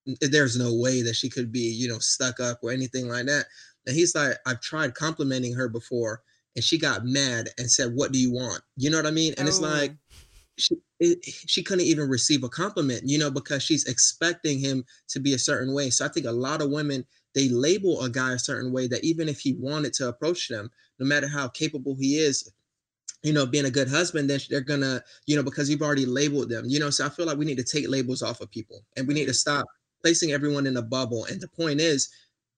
[0.08, 3.26] eh, there's no way that she could be, you know, stuck up or anything like
[3.26, 3.46] that.
[3.86, 6.22] And he's like, I've tried complimenting her before,
[6.56, 9.34] and she got mad and said, "What do you want?" You know what I mean?
[9.36, 9.48] And oh.
[9.48, 10.16] it's like oh.
[10.56, 15.20] she it, she couldn't even receive a compliment, you know, because she's expecting him to
[15.20, 15.90] be a certain way.
[15.90, 19.04] So I think a lot of women they label a guy a certain way that
[19.04, 22.48] even if he wanted to approach them, no matter how capable he is,
[23.24, 26.50] you know, being a good husband, then they're gonna, you know, because you've already labeled
[26.50, 26.90] them, you know.
[26.90, 29.26] So I feel like we need to take labels off of people and we need
[29.26, 29.66] to stop
[30.02, 31.24] placing everyone in a bubble.
[31.24, 32.10] And the point is,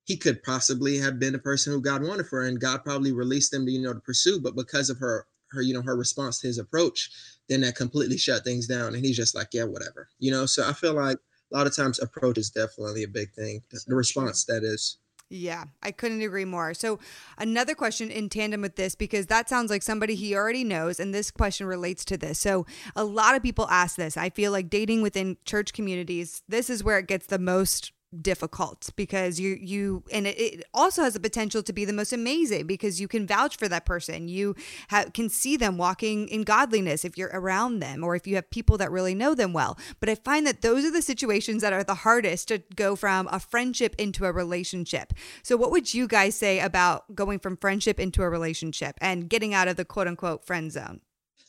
[0.04, 3.52] he could possibly have been the person who God wanted for and God probably released
[3.52, 6.40] them to, you know, to pursue, but because of her her, you know, her response
[6.40, 7.08] to his approach,
[7.48, 8.94] then that completely shut things down.
[8.94, 10.08] And he's just like, yeah, whatever.
[10.18, 11.18] You know, so I feel like
[11.52, 13.62] a lot of times approach is definitely a big thing.
[13.86, 14.98] The response that is.
[15.28, 16.72] Yeah, I couldn't agree more.
[16.72, 17.00] So,
[17.36, 21.12] another question in tandem with this, because that sounds like somebody he already knows, and
[21.12, 22.38] this question relates to this.
[22.38, 24.16] So, a lot of people ask this.
[24.16, 27.90] I feel like dating within church communities, this is where it gets the most
[28.22, 32.12] difficult because you you and it, it, also has the potential to be the most
[32.12, 34.28] amazing because you can vouch for that person.
[34.28, 34.54] You
[34.90, 38.50] ha- can see them walking in godliness if you're around them or if you have
[38.50, 39.78] people that really know them well.
[40.00, 43.28] But i find that those are the situations that are the hardest to go from
[43.30, 45.12] a friendship into a relationship.
[45.42, 49.52] So what would you guys say about going from friendship into a relationship and getting
[49.54, 51.00] out of the quote unquote friend zone?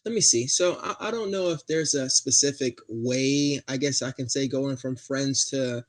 [0.06, 0.48] Let me see.
[0.48, 4.48] So I, I don't know if there's a specific way, I guess I can say
[4.48, 5.84] going from friends to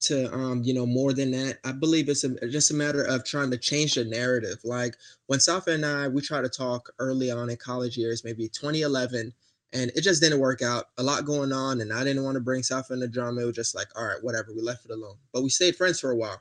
[0.00, 3.24] to um you know more than that i believe it's a, just a matter of
[3.24, 4.58] trying to change the narrative.
[4.64, 8.48] Like when safa and i we tried to talk early on in college years maybe
[8.48, 9.32] 2011
[9.72, 10.86] and it just didn't work out.
[10.98, 13.42] A lot going on and i didn't want to bring safa in the drama.
[13.42, 15.16] It was just like all right whatever we left it alone.
[15.32, 16.40] But we stayed friends for a while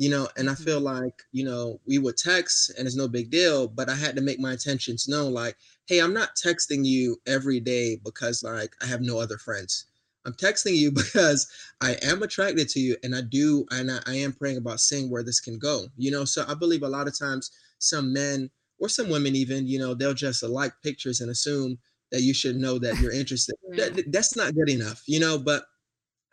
[0.00, 0.64] you know and i mm-hmm.
[0.64, 4.16] feel like you know we would text and it's no big deal but i had
[4.16, 8.74] to make my intentions known like hey i'm not texting you every day because like
[8.82, 9.89] i have no other friends
[10.26, 14.14] I'm texting you because I am attracted to you and I do and I, I,
[14.16, 15.86] am praying about seeing where this can go.
[15.96, 19.66] You know, so I believe a lot of times some men or some women even,
[19.66, 21.78] you know, they'll just like pictures and assume
[22.12, 23.54] that you should know that you're interested.
[23.72, 23.88] yeah.
[23.90, 25.64] that, that's not good enough, you know, but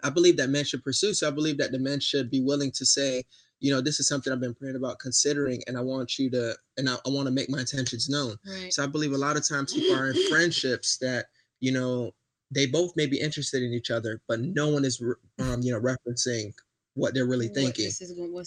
[0.04, 1.14] I believe that men should pursue.
[1.14, 3.24] So I believe that the men should be willing to say,
[3.60, 6.56] you know, this is something I've been praying about considering, and I want you to,
[6.78, 8.36] and I, I want to make my intentions known.
[8.46, 8.72] Right.
[8.72, 11.26] So I believe a lot of times people are in friendships that,
[11.60, 12.12] you know,
[12.52, 15.02] they both may be interested in each other, but no one is,
[15.40, 16.54] um, you know, referencing
[16.98, 17.90] what they're really thinking.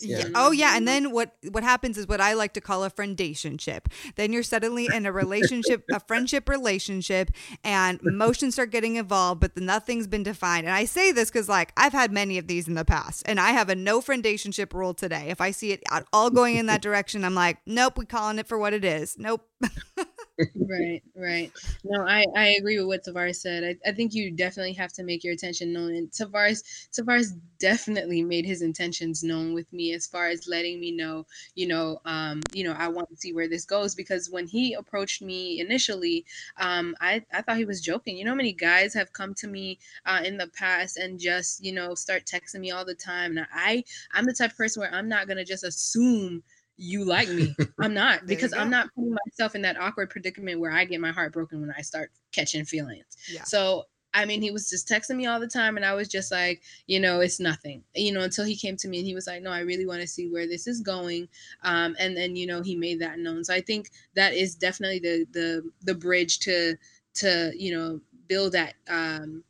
[0.03, 0.25] yeah.
[0.35, 3.87] Oh yeah, and then what what happens is what I like to call a friendationship.
[4.17, 7.31] Then you're suddenly in a relationship, a friendship relationship,
[7.63, 10.67] and emotions start getting involved, but the, nothing's been defined.
[10.67, 13.39] And I say this because like I've had many of these in the past, and
[13.39, 15.27] I have a no friendationship rule today.
[15.29, 15.83] If I see it
[16.13, 19.17] all going in that direction, I'm like, nope, we calling it for what it is.
[19.17, 19.47] Nope.
[20.57, 21.53] right, right.
[21.85, 23.65] No, I, I agree with what Tovares said.
[23.65, 25.95] I, I think you definitely have to make your attention known.
[25.95, 30.93] And Tovares Tovares definitely made his intentions known with me as far as letting me
[30.93, 34.47] know, you know, um, you know, I want to see where this goes because when
[34.47, 36.25] he approached me initially,
[36.57, 38.17] um, I, I thought he was joking.
[38.17, 41.73] You know, many guys have come to me uh, in the past and just, you
[41.73, 43.37] know, start texting me all the time.
[43.37, 46.43] And I I'm the type of person where I'm not gonna just assume
[46.81, 47.55] you like me.
[47.81, 51.13] I'm not because I'm not putting myself in that awkward predicament where I get my
[51.13, 53.05] heart broken when I start catching feelings.
[53.31, 53.45] Yeah.
[53.45, 56.33] So I mean, he was just texting me all the time, and I was just
[56.33, 59.27] like, you know, it's nothing, you know, until he came to me and he was
[59.27, 61.29] like, no, I really want to see where this is going,
[61.63, 63.45] um, and then you know he made that known.
[63.45, 66.77] So I think that is definitely the the the bridge to
[67.15, 69.45] to you know build that um,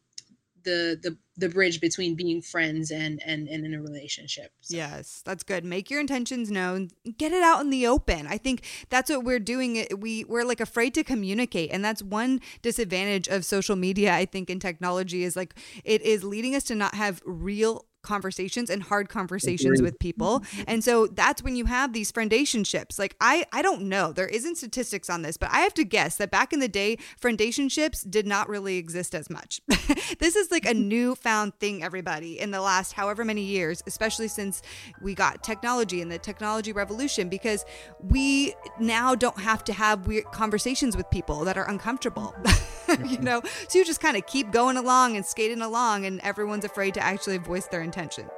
[0.65, 4.53] the the the bridge between being friends and and and in a relationship.
[4.61, 4.77] So.
[4.77, 5.65] Yes, that's good.
[5.65, 6.91] Make your intentions known.
[7.17, 8.27] Get it out in the open.
[8.27, 9.87] I think that's what we're doing.
[9.99, 14.15] We we're like afraid to communicate, and that's one disadvantage of social media.
[14.15, 18.71] I think in technology is like it is leading us to not have real conversations
[18.71, 20.43] and hard conversations with people.
[20.67, 22.99] And so that's when you have these friendationships.
[22.99, 24.13] Like I I don't know.
[24.13, 26.99] There isn't statistics on this, but I have to guess that back in the day
[27.21, 29.61] friendationships did not really exist as much.
[30.19, 34.63] this is like a newfound thing everybody in the last however many years, especially since
[35.01, 37.65] we got technology and the technology revolution because
[38.01, 42.35] we now don't have to have weird conversations with people that are uncomfortable.
[42.89, 43.25] you mm-hmm.
[43.25, 46.95] know, so you just kind of keep going along and skating along and everyone's afraid
[46.95, 48.31] to actually voice their intentions.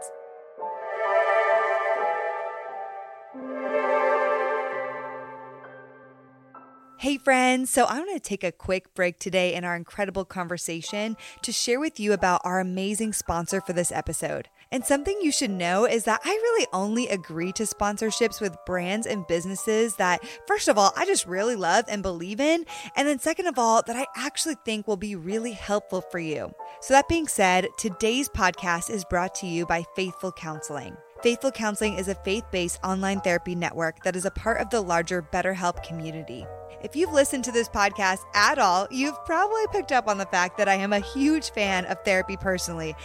[7.02, 7.68] Hey, friends.
[7.68, 11.80] So, I'm going to take a quick break today in our incredible conversation to share
[11.80, 14.48] with you about our amazing sponsor for this episode.
[14.72, 19.06] And something you should know is that I really only agree to sponsorships with brands
[19.06, 22.64] and businesses that, first of all, I just really love and believe in.
[22.96, 26.54] And then, second of all, that I actually think will be really helpful for you.
[26.80, 30.96] So, that being said, today's podcast is brought to you by Faithful Counseling.
[31.22, 34.80] Faithful Counseling is a faith based online therapy network that is a part of the
[34.80, 36.44] larger BetterHelp community.
[36.82, 40.58] If you've listened to this podcast at all, you've probably picked up on the fact
[40.58, 42.96] that I am a huge fan of therapy personally,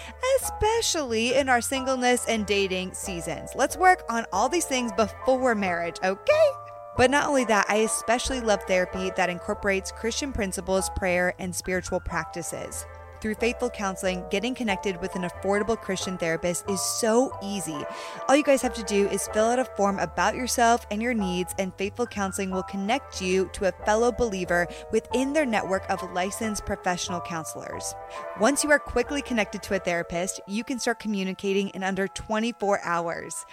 [0.41, 3.51] especially in our singleness and dating seasons.
[3.53, 6.49] Let's work on all these things before marriage, okay?
[6.97, 11.99] But not only that, I especially love therapy that incorporates Christian principles, prayer, and spiritual
[11.99, 12.83] practices.
[13.19, 17.83] Through Faithful Counseling, getting connected with an affordable Christian therapist is so easy.
[18.27, 21.15] All you guys have to do is fill out a form about yourself and your
[21.15, 26.11] needs, and Faithful Counseling will connect you to a fellow believer within their network of
[26.13, 27.95] licensed professional counselors.
[28.39, 32.81] Once you are quickly connected to a therapist, you can start communicating in under 24
[32.83, 33.45] hours.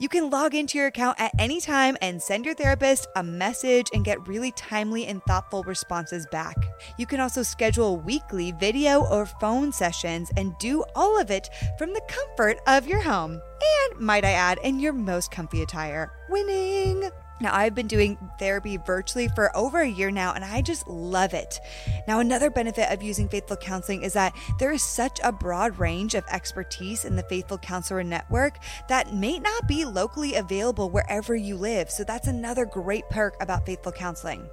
[0.00, 3.88] You can log into your account at any time and send your therapist a message
[3.92, 6.54] and get really timely and thoughtful responses back.
[6.98, 11.92] You can also schedule weekly video or phone sessions and do all of it from
[11.92, 13.32] the comfort of your home.
[13.32, 16.12] And, might I add, in your most comfy attire.
[16.28, 17.10] Winning!
[17.40, 21.34] Now, I've been doing therapy virtually for over a year now, and I just love
[21.34, 21.60] it.
[22.06, 26.14] Now, another benefit of using Faithful Counseling is that there is such a broad range
[26.14, 31.56] of expertise in the Faithful Counselor Network that may not be locally available wherever you
[31.56, 31.90] live.
[31.90, 34.48] So, that's another great perk about Faithful Counseling.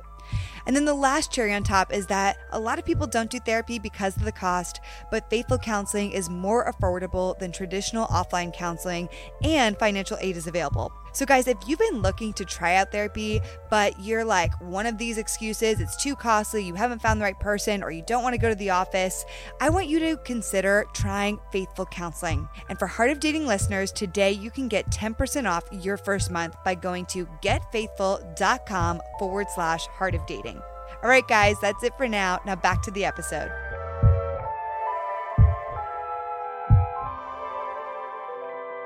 [0.66, 3.40] And then the last cherry on top is that a lot of people don't do
[3.40, 4.80] therapy because of the cost,
[5.12, 9.10] but Faithful Counseling is more affordable than traditional offline counseling,
[9.44, 10.92] and financial aid is available.
[11.16, 14.98] So, guys, if you've been looking to try out therapy, but you're like one of
[14.98, 18.34] these excuses, it's too costly, you haven't found the right person, or you don't want
[18.34, 19.24] to go to the office,
[19.62, 22.50] I want you to consider trying Faithful Counseling.
[22.68, 26.58] And for Heart of Dating listeners, today you can get 10% off your first month
[26.66, 30.62] by going to getfaithful.com forward slash heart of dating.
[31.02, 32.42] All right, guys, that's it for now.
[32.46, 33.50] Now back to the episode.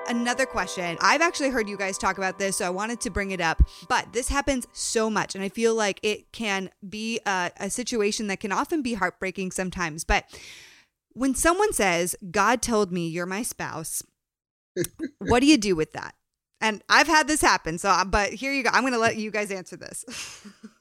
[0.10, 0.98] Another question.
[1.00, 3.62] I've actually heard you guys talk about this, so I wanted to bring it up.
[3.88, 8.28] But this happens so much, and I feel like it can be a, a situation
[8.28, 10.04] that can often be heartbreaking sometimes.
[10.04, 10.26] But
[11.14, 14.04] when someone says, God told me you're my spouse,
[15.20, 16.16] what do you do with that?
[16.62, 17.78] And I've had this happen.
[17.78, 18.70] So, uh, but here you go.
[18.74, 20.04] I'm going to let you guys answer this.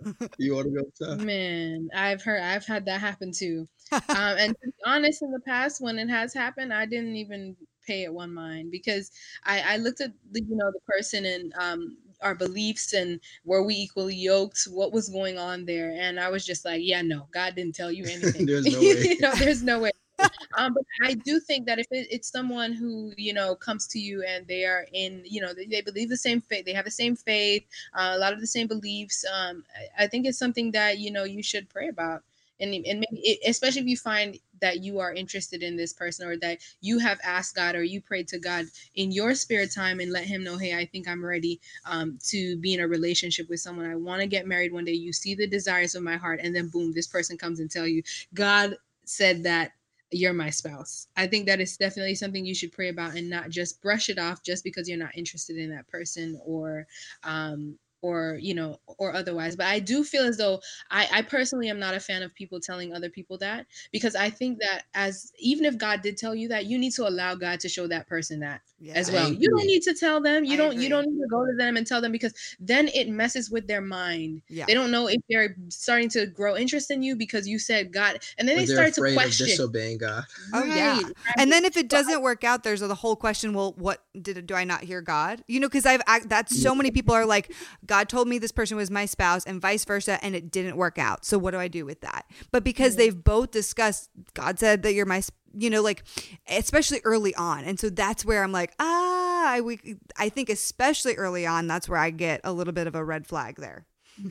[0.39, 1.07] you want to go?
[1.07, 1.25] Tom?
[1.25, 3.69] Man, I've heard, I've had that happen too.
[3.93, 7.57] um, and to be honest, in the past, when it has happened, I didn't even
[7.89, 9.11] pay it one mind because
[9.45, 13.63] I, I looked at the, you know the person and um, our beliefs and were
[13.63, 17.29] we equally yoked what was going on there and i was just like yeah no
[17.33, 18.47] god didn't tell you anything.
[18.47, 19.03] There's no way.
[19.09, 19.91] You know there's no way.
[20.57, 24.01] Um, but I do think that if it, it's someone who you know comes to
[24.01, 26.87] you and they are in, you know, they, they believe the same faith, they have
[26.87, 29.25] the same faith, uh, a lot of the same beliefs.
[29.33, 32.25] Um, I, I, think it's something that you know you should pray about,
[32.61, 36.37] and and maybe especially if you find that you are interested in this person or
[36.37, 40.13] that you have asked God or you prayed to God in your spare time and
[40.13, 43.61] let him know, hey, I think I'm ready um, to be in a relationship with
[43.61, 43.87] someone.
[43.91, 44.93] I want to get married one day.
[44.93, 47.87] You see the desires of my heart, and then boom, this person comes and tell
[47.87, 48.03] you,
[48.35, 49.73] God said that
[50.11, 51.09] you're my spouse.
[51.17, 54.19] I think that is definitely something you should pray about and not just brush it
[54.19, 56.87] off just because you're not interested in that person or
[57.25, 61.69] um or you know or otherwise but i do feel as though I, I personally
[61.69, 64.75] am not a fan of people telling other people that because i think mm-hmm.
[64.75, 67.69] that as even if god did tell you that you need to allow god to
[67.69, 70.57] show that person that yeah, as well you don't need to tell them you I
[70.57, 70.85] don't agree.
[70.85, 73.67] you don't need to go to them and tell them because then it messes with
[73.67, 74.67] their mind yeah.
[74.67, 78.21] they don't know if they're starting to grow interest in you because you said god
[78.39, 80.23] and then or they start to question disobeying god
[80.55, 80.69] oh right.
[80.69, 81.13] yeah right.
[81.39, 84.55] and then if it doesn't work out there's the whole question well what did do
[84.55, 87.53] i not hear god you know because i've that's so many people are like
[87.89, 90.99] God told me this person was my spouse and vice versa, and it didn't work
[90.99, 91.25] out.
[91.25, 92.27] So what do I do with that?
[92.53, 92.99] But because mm-hmm.
[92.99, 95.23] they've both discussed, God said that you're my,
[95.55, 96.05] you know, like
[96.49, 101.15] especially early on, and so that's where I'm like, ah, I we, I think especially
[101.15, 103.87] early on, that's where I get a little bit of a red flag there.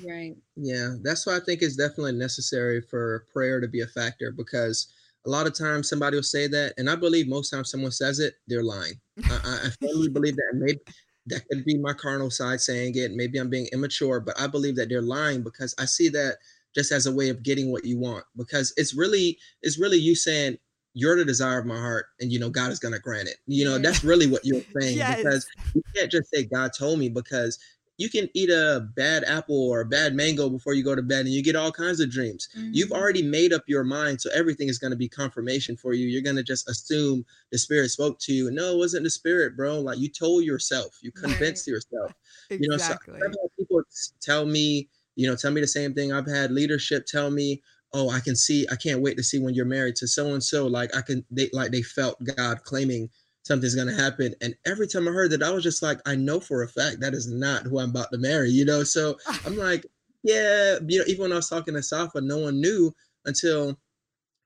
[0.06, 0.36] Right.
[0.56, 4.88] Yeah, that's why I think it's definitely necessary for prayer to be a factor because
[5.26, 8.20] a lot of times somebody will say that, and I believe most times someone says
[8.20, 8.94] it, they're lying.
[9.26, 10.50] I, I firmly believe that.
[10.54, 10.80] And maybe
[11.28, 13.12] that could be my carnal side saying it.
[13.12, 16.38] Maybe I'm being immature, but I believe that they're lying because I see that
[16.76, 18.26] just as a way of getting what you want.
[18.36, 20.58] Because it's really, it's really you saying
[20.94, 23.38] you're the desire of my heart, and you know God is gonna grant it.
[23.46, 25.18] You know that's really what you're saying yes.
[25.18, 27.60] because you can't just say God told me because
[27.98, 31.26] you can eat a bad apple or a bad mango before you go to bed
[31.26, 32.48] and you get all kinds of dreams.
[32.56, 32.70] Mm-hmm.
[32.74, 34.22] You've already made up your mind.
[34.22, 36.08] So everything is going to be confirmation for you.
[36.08, 38.52] You're going to just assume the spirit spoke to you.
[38.52, 39.80] No, it wasn't the spirit, bro.
[39.80, 41.74] Like you told yourself, you convinced right.
[41.74, 42.14] yourself.
[42.52, 43.16] exactly.
[43.16, 43.82] You know, so people
[44.22, 46.14] tell me, you know, tell me the same thing.
[46.14, 49.56] I've had leadership tell me, oh, I can see, I can't wait to see when
[49.56, 50.68] you're married to so and so.
[50.68, 53.10] Like I can, they like they felt God claiming
[53.48, 54.36] something's gonna happen.
[54.42, 57.00] And every time I heard that, I was just like, I know for a fact
[57.00, 58.84] that is not who I'm about to marry, you know.
[58.84, 59.86] So I'm like,
[60.24, 62.94] yeah, you know, even when I was talking to Safa, no one knew
[63.26, 63.80] until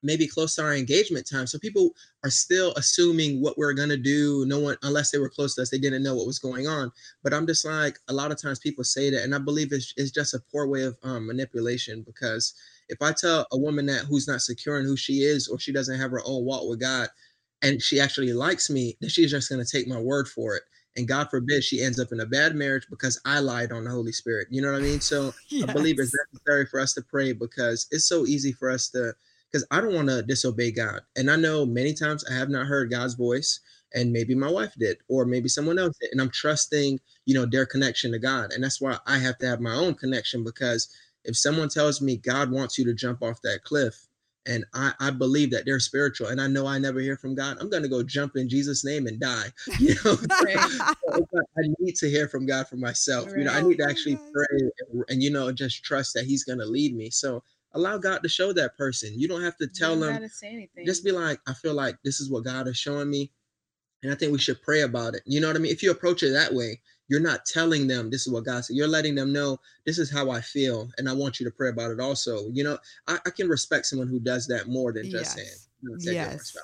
[0.03, 1.45] maybe close to our engagement time.
[1.45, 1.91] So people
[2.23, 4.45] are still assuming what we're gonna do.
[4.47, 6.91] No one, unless they were close to us, they didn't know what was going on.
[7.23, 9.93] But I'm just like, a lot of times people say that, and I believe it's,
[9.97, 12.03] it's just a poor way of um, manipulation.
[12.03, 12.53] Because
[12.89, 15.71] if I tell a woman that who's not secure in who she is, or she
[15.71, 17.09] doesn't have her own walk with God,
[17.61, 20.63] and she actually likes me, then she's just gonna take my word for it.
[20.97, 23.91] And God forbid she ends up in a bad marriage because I lied on the
[23.91, 24.47] Holy Spirit.
[24.51, 24.99] You know what I mean?
[24.99, 25.65] So yes.
[25.69, 29.13] I believe it's necessary for us to pray because it's so easy for us to
[29.51, 31.01] because I don't want to disobey God.
[31.15, 33.59] And I know many times I have not heard God's voice,
[33.93, 36.11] and maybe my wife did, or maybe someone else did.
[36.11, 38.53] And I'm trusting, you know, their connection to God.
[38.53, 40.89] And that's why I have to have my own connection because
[41.23, 44.07] if someone tells me God wants you to jump off that cliff,
[44.47, 47.57] and I, I believe that they're spiritual and I know I never hear from God,
[47.59, 49.47] I'm gonna go jump in Jesus' name and die.
[49.79, 50.17] You know,
[51.57, 53.27] I need to hear from God for myself.
[53.27, 53.39] Right.
[53.39, 56.43] You know, I need to actually pray and, and, you know just trust that He's
[56.43, 57.09] gonna lead me.
[57.09, 59.19] So allow God to show that person.
[59.19, 60.21] You don't have to tell them.
[60.21, 63.31] To just be like, I feel like this is what God is showing me,
[64.03, 65.21] and I think we should pray about it.
[65.25, 65.71] You know what I mean?
[65.71, 66.79] If you approach it that way,
[67.11, 68.77] you're not telling them this is what God said.
[68.77, 71.67] You're letting them know this is how I feel, and I want you to pray
[71.67, 71.99] about it.
[71.99, 75.67] Also, you know, I, I can respect someone who does that more than just yes.
[75.83, 76.55] saying, yes.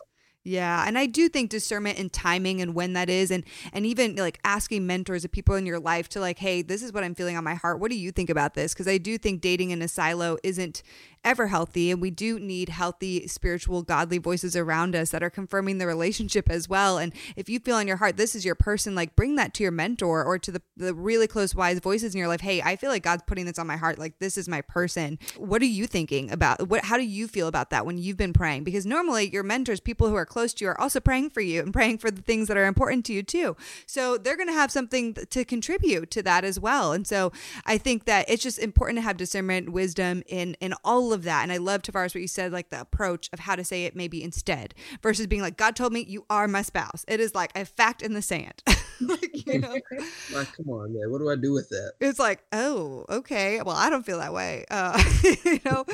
[0.45, 3.43] Yeah, and I do think discernment and timing and when that is and
[3.73, 6.93] and even like asking mentors of people in your life to like, "Hey, this is
[6.93, 7.81] what I'm feeling on my heart.
[7.81, 10.81] What do you think about this?" because I do think dating in a silo isn't
[11.27, 11.91] ever healthy.
[11.91, 16.49] And we do need healthy, spiritual, godly voices around us that are confirming the relationship
[16.49, 16.97] as well.
[16.97, 19.63] And if you feel in your heart this is your person, like bring that to
[19.63, 22.39] your mentor or to the, the really close, wise voices in your life.
[22.39, 23.99] Hey, I feel like God's putting this on my heart.
[23.99, 25.19] Like this is my person.
[25.35, 26.69] What are you thinking about?
[26.69, 26.85] What?
[26.85, 28.63] How do you feel about that when you've been praying?
[28.63, 31.61] Because normally your mentors, people who are close to you, are also praying for you
[31.61, 33.57] and praying for the things that are important to you too.
[33.85, 36.93] So they're going to have something to contribute to that as well.
[36.93, 37.33] And so
[37.65, 41.23] I think that it's just important to have discernment, wisdom in in all of of
[41.23, 41.43] that.
[41.43, 43.95] And I love Tovares what you said, like the approach of how to say it
[43.95, 47.03] maybe instead versus being like, God told me you are my spouse.
[47.07, 48.63] It is like a fact in the sand.
[49.01, 49.73] like, you know?
[50.33, 51.11] like, come on, man.
[51.11, 51.93] What do I do with that?
[51.99, 53.61] It's like, oh, okay.
[53.61, 54.65] Well, I don't feel that way.
[54.71, 55.01] Uh,
[55.43, 55.85] you know?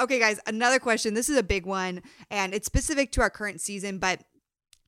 [0.00, 1.14] Okay, guys, another question.
[1.14, 4.22] This is a big one and it's specific to our current season, but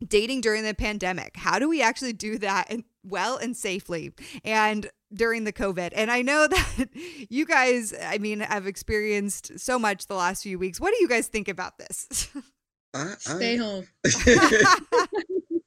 [0.07, 1.37] dating during the pandemic.
[1.37, 4.13] How do we actually do that and well and safely?
[4.45, 5.93] And during the COVID.
[5.95, 6.89] And I know that
[7.29, 10.81] you guys, I mean, have experienced so much the last few weeks.
[10.81, 12.29] What do you guys think about this?
[12.95, 13.87] I, I, stay home.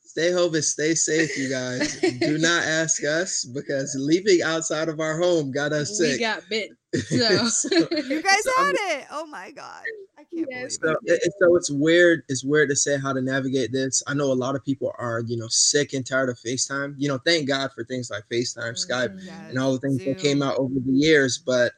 [0.10, 2.00] stay home and stay safe, you guys.
[2.00, 6.14] Do not ask us because leaving outside of our home got us sick.
[6.14, 6.72] We got bit.
[6.92, 7.86] So, so you
[8.24, 9.06] guys so had I'm, it.
[9.12, 9.84] Oh my god.
[10.18, 10.80] I can't yes.
[10.80, 11.34] believe so, it.
[11.40, 12.24] So it's weird.
[12.30, 14.02] It's weird to say how to navigate this.
[14.08, 16.96] I know a lot of people are, you know, sick and tired of FaceTime.
[16.98, 19.30] You know, thank God for things like FaceTime, Skype, yes.
[19.30, 19.50] Mm-hmm.
[19.52, 20.16] and all the things Zoom.
[20.16, 21.38] that came out over the years.
[21.38, 21.74] But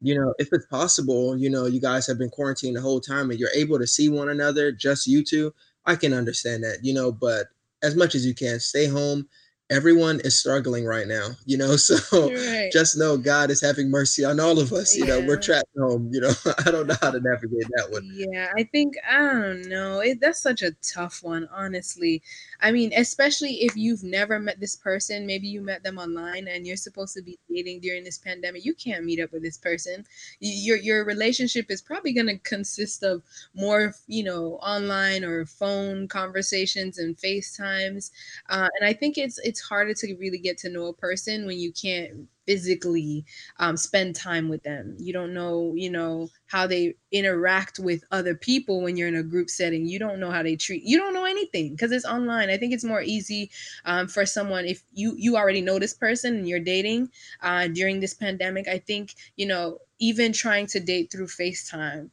[0.00, 3.30] you know, if it's possible, you know, you guys have been quarantined the whole time
[3.30, 5.54] and you're able to see one another, just you two,
[5.86, 7.46] I can understand that, you know, but
[7.82, 8.60] as much as you can.
[8.60, 9.28] Stay home.
[9.70, 11.76] Everyone is struggling right now, you know.
[11.76, 12.70] So right.
[12.72, 14.96] just know God is having mercy on all of us.
[14.96, 15.18] You yeah.
[15.18, 16.08] know, we're trapped home.
[16.10, 16.32] You know,
[16.66, 18.10] I don't know how to navigate that one.
[18.12, 20.00] Yeah, I think I don't know.
[20.00, 22.22] It, that's such a tough one, honestly.
[22.60, 26.66] I mean, especially if you've never met this person, maybe you met them online and
[26.66, 28.64] you're supposed to be dating during this pandemic.
[28.64, 30.04] You can't meet up with this person.
[30.40, 33.22] Your your relationship is probably going to consist of
[33.54, 38.10] more, you know, online or phone conversations and FaceTimes.
[38.48, 41.58] Uh, and I think it's it's harder to really get to know a person when
[41.58, 43.26] you can't physically
[43.58, 44.96] um, spend time with them.
[44.98, 49.22] You don't know, you know, how they interact with other people when you're in a
[49.22, 49.86] group setting.
[49.86, 50.82] You don't know how they treat.
[50.82, 52.50] You don't know anything because it's online.
[52.50, 53.50] I think it's more easy
[53.84, 57.10] um, for someone if you you already know this person and you're dating
[57.42, 58.68] uh, during this pandemic.
[58.68, 62.10] I think you know even trying to date through FaceTime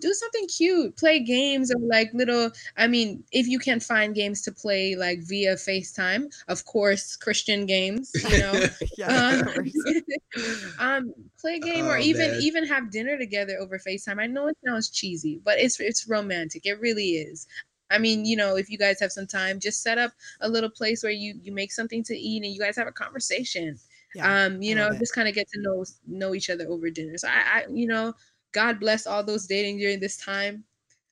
[0.00, 4.42] do something cute play games or like little i mean if you can find games
[4.42, 8.64] to play like via facetime of course christian games you know
[8.98, 9.64] yeah, um,
[10.78, 12.40] um, play a game oh, or even man.
[12.40, 16.66] even have dinner together over facetime i know it sounds cheesy but it's it's romantic
[16.66, 17.46] it really is
[17.90, 20.10] I mean, you know, if you guys have some time, just set up
[20.40, 22.92] a little place where you you make something to eat and you guys have a
[22.92, 23.78] conversation.
[24.14, 27.16] Yeah, um, you know, just kind of get to know know each other over dinner.
[27.18, 28.14] So I, I you know,
[28.52, 30.64] God bless all those dating during this time.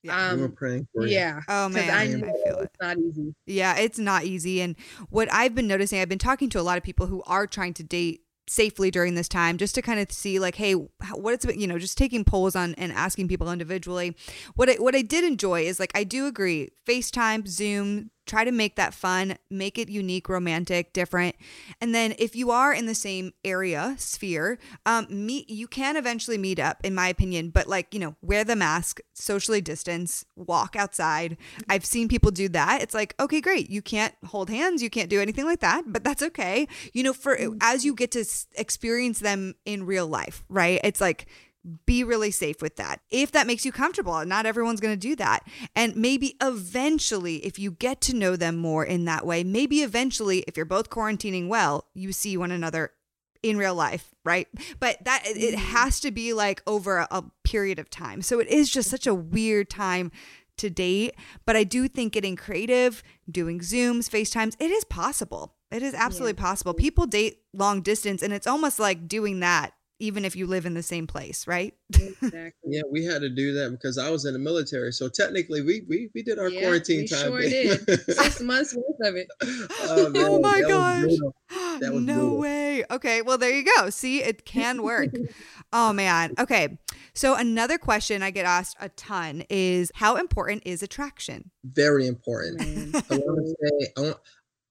[0.02, 0.30] Yeah.
[0.30, 1.14] Um, we praying for you.
[1.14, 1.40] Yeah.
[1.48, 2.06] Oh man, I, I
[2.44, 2.64] feel it.
[2.64, 3.34] It's not easy.
[3.46, 4.60] Yeah, it's not easy.
[4.60, 4.76] And
[5.08, 7.72] what I've been noticing, I've been talking to a lot of people who are trying
[7.74, 11.46] to date safely during this time just to kind of see like hey what it's
[11.56, 14.14] you know just taking polls on and asking people individually
[14.54, 18.52] what I, what I did enjoy is like I do agree FaceTime Zoom try to
[18.52, 21.36] make that fun, make it unique, romantic, different.
[21.80, 26.38] And then if you are in the same area, sphere, um, meet you can eventually
[26.38, 30.76] meet up, in my opinion, but like, you know, wear the mask, socially distance, walk
[30.76, 31.36] outside.
[31.68, 32.82] I've seen people do that.
[32.82, 33.70] It's like, okay, great.
[33.70, 36.66] You can't hold hands, you can't do anything like that, but that's okay.
[36.92, 40.80] You know, for as you get to experience them in real life, right?
[40.82, 41.26] It's like
[41.86, 43.00] be really safe with that.
[43.10, 45.46] If that makes you comfortable, not everyone's going to do that.
[45.74, 50.40] And maybe eventually, if you get to know them more in that way, maybe eventually,
[50.40, 52.92] if you're both quarantining well, you see one another
[53.42, 54.48] in real life, right?
[54.80, 55.72] But that it mm-hmm.
[55.72, 58.22] has to be like over a, a period of time.
[58.22, 60.10] So it is just such a weird time
[60.56, 61.14] to date.
[61.44, 65.54] But I do think getting creative, doing Zooms, FaceTimes, it is possible.
[65.70, 66.46] It is absolutely yeah.
[66.46, 66.74] possible.
[66.74, 69.72] People date long distance, and it's almost like doing that
[70.04, 71.74] even if you live in the same place, right?
[71.94, 72.52] Exactly.
[72.66, 74.92] yeah, we had to do that because I was in the military.
[74.92, 77.26] So technically, we we, we did our yeah, quarantine we time.
[77.26, 78.00] Sure did.
[78.10, 79.28] Six months worth of it.
[79.86, 81.10] Oh, oh my gosh!
[81.80, 82.38] no brutal.
[82.38, 82.84] way.
[82.90, 83.90] Okay, well there you go.
[83.90, 85.10] See, it can work.
[85.72, 86.34] oh man.
[86.38, 86.78] Okay.
[87.14, 91.50] So another question I get asked a ton is how important is attraction?
[91.64, 92.60] Very important.
[93.10, 94.16] I want to say I want,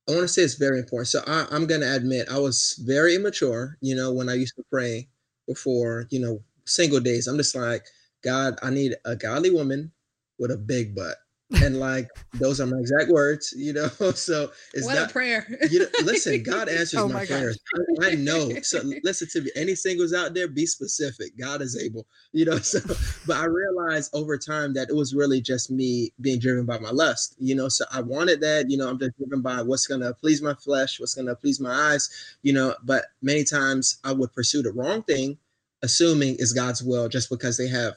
[0.09, 1.07] I want to say it's very important.
[1.07, 4.55] So I, I'm going to admit I was very immature, you know, when I used
[4.57, 5.07] to pray
[5.47, 7.27] before, you know, single days.
[7.27, 7.85] I'm just like,
[8.23, 9.91] God, I need a godly woman
[10.39, 11.17] with a big butt.
[11.61, 13.89] And like those are my exact words, you know.
[14.13, 15.45] So it's what not, a prayer.
[15.69, 17.57] you know, listen, God oh answers oh my, my prayers.
[18.01, 18.49] I, I, know.
[18.61, 19.51] So listen to me.
[19.55, 21.37] Any singles out there, be specific.
[21.37, 22.57] God is able, you know.
[22.57, 22.79] So,
[23.25, 26.91] but I realized over time that it was really just me being driven by my
[26.91, 27.69] lust, you know.
[27.69, 28.89] So I wanted that, you know.
[28.89, 32.09] I'm just driven by what's gonna please my flesh, what's gonna please my eyes,
[32.43, 32.75] you know.
[32.83, 35.37] But many times I would pursue the wrong thing
[35.83, 37.95] assuming is God's will just because they have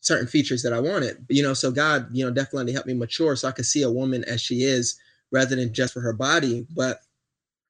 [0.00, 1.24] certain features that I wanted.
[1.28, 3.90] You know, so God, you know, definitely helped me mature so I could see a
[3.90, 4.98] woman as she is
[5.30, 6.66] rather than just for her body.
[6.74, 7.00] But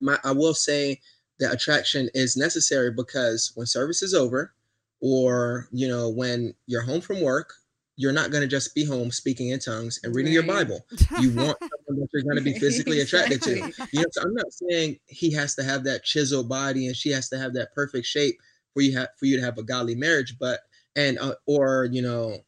[0.00, 1.00] my I will say
[1.40, 4.52] that attraction is necessary because when service is over
[5.00, 7.54] or you know when you're home from work
[7.98, 10.46] you're not going to just be home speaking in tongues and reading right.
[10.46, 10.86] your Bible.
[11.20, 13.56] You want someone that you're going to be physically attracted to.
[13.92, 17.10] You know, so I'm not saying he has to have that chiseled body and she
[17.10, 18.38] has to have that perfect shape
[18.72, 20.60] for you have for you to have a godly marriage but
[20.98, 22.38] and uh, or you know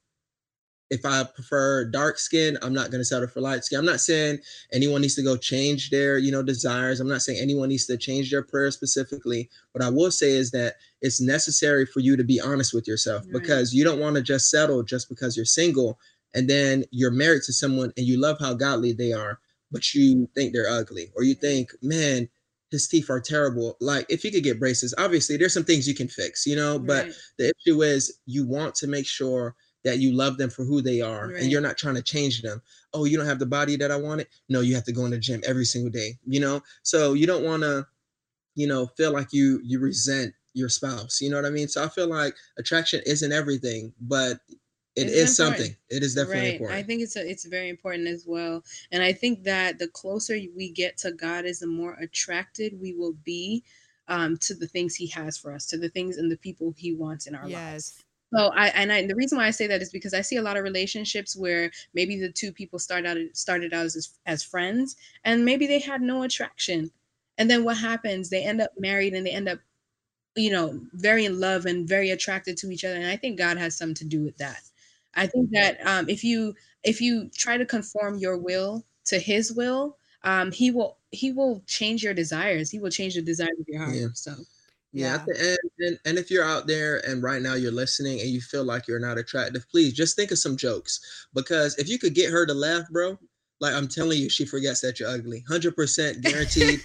[0.91, 3.79] if I prefer dark skin, I'm not going to settle for light skin.
[3.79, 4.41] I'm not saying
[4.73, 6.99] anyone needs to go change their, you know, desires.
[6.99, 9.49] I'm not saying anyone needs to change their prayer specifically.
[9.71, 13.23] What I will say is that it's necessary for you to be honest with yourself
[13.27, 13.41] right.
[13.41, 15.97] because you don't want to just settle just because you're single
[16.35, 19.39] and then you're married to someone and you love how godly they are,
[19.71, 22.29] but you think they're ugly or you think, man,
[22.71, 23.77] his teeth are terrible.
[23.81, 26.79] Like if you could get braces, obviously there's some things you can fix, you know,
[26.79, 27.15] but right.
[27.39, 31.01] the issue is you want to make sure that you love them for who they
[31.01, 31.41] are right.
[31.41, 32.61] and you're not trying to change them.
[32.93, 34.29] Oh, you don't have the body that I wanted?
[34.49, 36.61] No, you have to go in the gym every single day, you know?
[36.83, 37.87] So you don't want to,
[38.55, 41.21] you know, feel like you you resent your spouse.
[41.21, 41.69] You know what I mean?
[41.69, 44.41] So I feel like attraction isn't everything, but
[44.97, 45.59] it it's is important.
[45.59, 45.77] something.
[45.89, 46.53] It is definitely right.
[46.55, 46.79] important.
[46.79, 48.65] I think it's a, it's very important as well.
[48.91, 52.95] And I think that the closer we get to God is the more attracted we
[52.95, 53.63] will be
[54.09, 56.93] um, to the things he has for us, to the things and the people he
[56.93, 57.55] wants in our yes.
[57.55, 58.05] lives.
[58.35, 60.43] So I and I the reason why I say that is because I see a
[60.43, 64.97] lot of relationships where maybe the two people start out started out as as friends
[65.25, 66.91] and maybe they had no attraction.
[67.39, 68.29] And then what happens?
[68.29, 69.59] They end up married and they end up
[70.37, 73.57] you know very in love and very attracted to each other and I think God
[73.59, 74.61] has something to do with that.
[75.15, 79.53] I think that um, if you if you try to conform your will to His
[79.53, 82.71] will, um, He will He will change your desires.
[82.71, 83.97] He will change the desires of your heart.
[83.97, 84.09] Yeah.
[84.15, 84.35] So.
[84.93, 88.21] Yeah, at the end, and, and if you're out there and right now you're listening
[88.21, 91.29] and you feel like you're not attractive, please just think of some jokes.
[91.33, 93.17] Because if you could get her to laugh, bro,
[93.61, 95.45] like I'm telling you, she forgets that you're ugly.
[95.49, 96.81] Hundred percent guaranteed.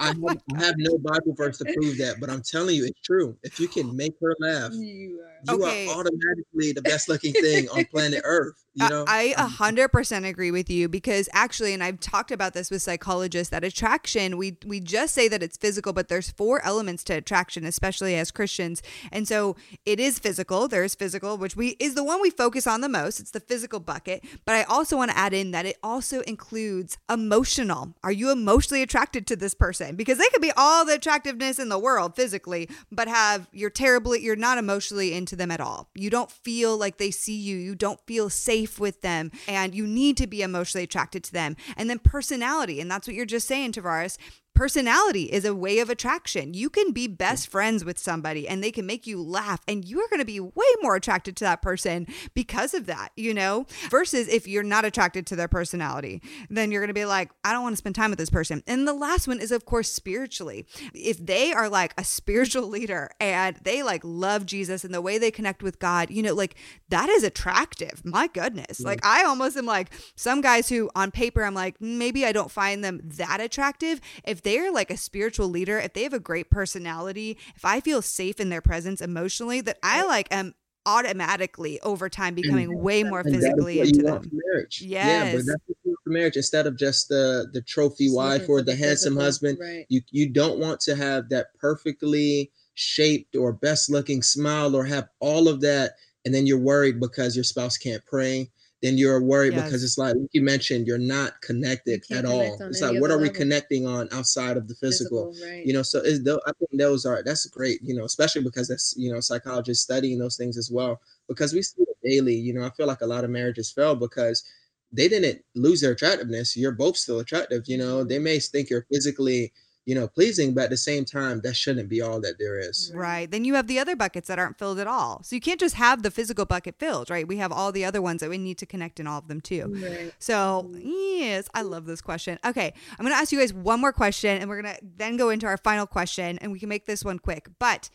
[0.00, 0.18] I have,
[0.56, 3.36] I have, no Bible verse to prove that, but I'm telling you, it's true.
[3.42, 5.86] If you can make her laugh, you are, you okay.
[5.88, 8.64] are automatically the best looking thing on planet Earth.
[8.74, 12.54] You know, I a hundred percent agree with you because actually, and I've talked about
[12.54, 16.64] this with psychologists that attraction we we just say that it's physical, but there's four
[16.64, 20.68] elements to attraction, especially as Christians, and so it is physical.
[20.68, 23.18] There's physical, which we is the one we focus on the most.
[23.18, 26.96] It's the physical bucket, but I also want to add in that it also includes
[27.10, 27.94] emotional.
[28.04, 29.96] Are you emotionally attracted to this person?
[29.96, 34.22] Because they could be all the attractiveness in the world physically, but have you're terribly
[34.22, 35.88] you're not emotionally into them at all.
[35.96, 37.56] You don't feel like they see you.
[37.56, 41.32] You don't feel safe safe with them and you need to be emotionally attracted to
[41.32, 41.56] them.
[41.76, 44.18] And then personality, and that's what you're just saying, Tovares.
[44.60, 46.52] Personality is a way of attraction.
[46.52, 50.00] You can be best friends with somebody and they can make you laugh, and you
[50.00, 53.64] are going to be way more attracted to that person because of that, you know?
[53.88, 57.54] Versus if you're not attracted to their personality, then you're going to be like, I
[57.54, 58.62] don't want to spend time with this person.
[58.66, 60.66] And the last one is, of course, spiritually.
[60.92, 65.16] If they are like a spiritual leader and they like love Jesus and the way
[65.16, 66.54] they connect with God, you know, like
[66.90, 68.02] that is attractive.
[68.04, 68.80] My goodness.
[68.80, 68.88] Yeah.
[68.88, 72.50] Like I almost am like some guys who on paper, I'm like, maybe I don't
[72.50, 74.02] find them that attractive.
[74.26, 78.02] If they're like a spiritual leader, if they have a great personality, if I feel
[78.02, 80.54] safe in their presence emotionally, that I like am
[80.86, 84.30] automatically over time becoming and, way more physically into them.
[84.32, 84.82] Marriage.
[84.82, 85.06] Yes.
[85.06, 89.16] Yeah, but that's for marriage instead of just the the trophy wife or the handsome
[89.16, 89.58] husband.
[89.60, 89.86] Right.
[89.88, 95.08] You you don't want to have that perfectly shaped or best looking smile or have
[95.20, 95.92] all of that
[96.24, 98.50] and then you're worried because your spouse can't pray
[98.82, 99.64] then you're worried yes.
[99.64, 102.56] because it's like, you mentioned, you're not connected you at all.
[102.62, 103.22] It's like, what are level.
[103.22, 105.32] we connecting on outside of the physical?
[105.32, 105.66] physical right.
[105.66, 107.80] You know, so is I think those are that's great.
[107.82, 111.62] You know, especially because that's you know psychologists studying those things as well because we
[111.62, 112.34] see it daily.
[112.34, 114.44] You know, I feel like a lot of marriages fail because
[114.92, 116.56] they didn't lose their attractiveness.
[116.56, 117.64] You're both still attractive.
[117.66, 118.08] You know, mm-hmm.
[118.08, 119.52] they may think you're physically
[119.86, 122.92] you know, pleasing, but at the same time, that shouldn't be all that there is.
[122.94, 123.30] Right.
[123.30, 125.22] Then you have the other buckets that aren't filled at all.
[125.24, 127.26] So you can't just have the physical bucket filled, right?
[127.26, 129.40] We have all the other ones that we need to connect in all of them
[129.40, 129.74] too.
[129.82, 130.12] Right.
[130.18, 132.38] So, yes, I love this question.
[132.44, 132.72] Okay.
[132.98, 135.30] I'm going to ask you guys one more question and we're going to then go
[135.30, 137.48] into our final question and we can make this one quick.
[137.58, 137.90] But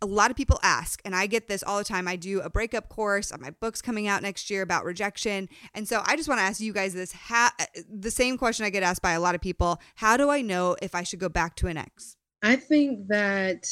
[0.00, 2.06] a lot of people ask, and I get this all the time.
[2.06, 5.48] I do a breakup course on my books coming out next year about rejection.
[5.74, 8.64] And so I just want to ask you guys this ha- uh, the same question
[8.64, 11.18] I get asked by a lot of people How do I know if I should
[11.18, 12.16] go back to an ex?
[12.42, 13.66] I think that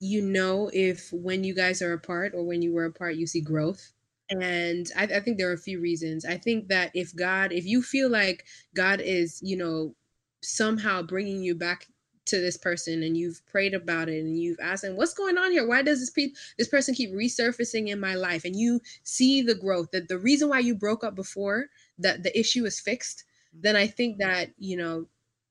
[0.00, 3.40] you know if when you guys are apart or when you were apart, you see
[3.40, 3.92] growth.
[4.30, 6.24] And I, I think there are a few reasons.
[6.24, 9.94] I think that if God, if you feel like God is, you know,
[10.42, 11.86] somehow bringing you back
[12.28, 15.50] to this person and you've prayed about it and you've asked them what's going on
[15.50, 15.66] here?
[15.66, 18.44] Why does this pe- this person keep resurfacing in my life?
[18.44, 21.66] And you see the growth that the reason why you broke up before
[21.98, 25.06] that the issue is fixed then i think that you know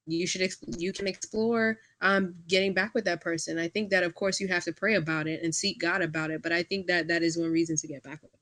[0.05, 3.59] you should exp- you can explore um getting back with that person.
[3.59, 6.31] I think that of course you have to pray about it and seek god about
[6.31, 8.41] it but i think that that is one reason to get back with them.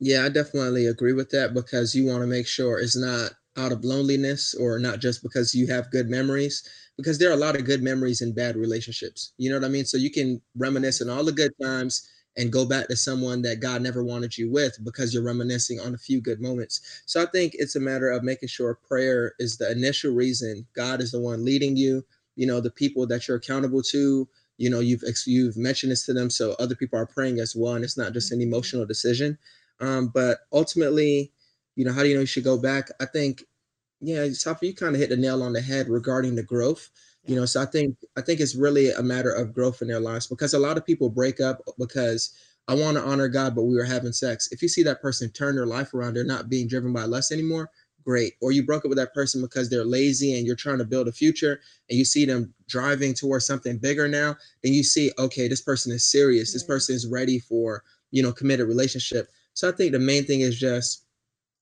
[0.00, 3.72] Yeah i definitely agree with that because you want to make sure it's not out
[3.72, 7.56] of loneliness or not just because you have good memories because there are a lot
[7.56, 9.32] of good memories and bad relationships.
[9.38, 9.84] You know what I mean?
[9.84, 13.60] So you can reminisce on all the good times and go back to someone that
[13.60, 17.02] God never wanted you with because you're reminiscing on a few good moments.
[17.06, 20.66] So I think it's a matter of making sure prayer is the initial reason.
[20.74, 22.04] God is the one leading you.
[22.36, 24.28] You know, the people that you're accountable to,
[24.58, 27.74] you know, you've you've mentioned this to them so other people are praying as well
[27.74, 28.52] and it's not just an mm-hmm.
[28.52, 29.38] emotional decision.
[29.80, 31.32] Um, but ultimately,
[31.76, 32.90] you know, how do you know you should go back?
[33.00, 33.44] I think
[34.00, 36.90] yeah, Safa, you kind of hit the nail on the head regarding the growth.
[37.24, 40.00] You know, so I think I think it's really a matter of growth in their
[40.00, 42.32] lives because a lot of people break up because
[42.68, 44.48] I want to honor God, but we were having sex.
[44.52, 47.32] If you see that person turn their life around, they're not being driven by lust
[47.32, 47.70] anymore.
[48.04, 48.34] Great.
[48.40, 51.08] Or you broke up with that person because they're lazy and you're trying to build
[51.08, 55.48] a future and you see them driving towards something bigger now, then you see, okay,
[55.48, 56.52] this person is serious.
[56.52, 59.28] This person is ready for, you know, committed relationship.
[59.52, 61.04] So I think the main thing is just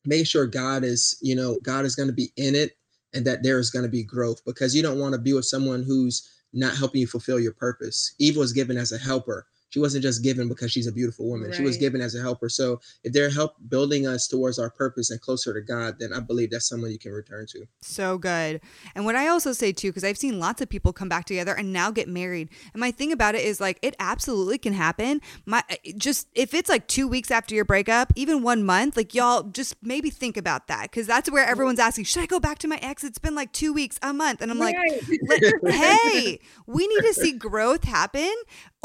[0.06, 2.76] make sure God is, you know, God is going to be in it
[3.14, 5.44] and that there is going to be growth because you don't want to be with
[5.44, 8.14] someone who's not helping you fulfill your purpose.
[8.18, 9.46] Eve was given as a helper.
[9.76, 11.48] She wasn't just given because she's a beautiful woman.
[11.48, 11.54] Right.
[11.54, 12.48] She was given as a helper.
[12.48, 16.20] So if they're help building us towards our purpose and closer to God, then I
[16.20, 17.66] believe that's someone you can return to.
[17.82, 18.62] So good.
[18.94, 21.52] And what I also say too, because I've seen lots of people come back together
[21.52, 22.48] and now get married.
[22.72, 25.20] And my thing about it is like it absolutely can happen.
[25.44, 25.62] My
[25.98, 29.76] just if it's like two weeks after your breakup, even one month, like y'all just
[29.82, 32.78] maybe think about that because that's where everyone's asking, should I go back to my
[32.80, 33.04] ex?
[33.04, 34.74] It's been like two weeks, a month, and I'm right.
[34.74, 38.32] like, hey, we need to see growth happen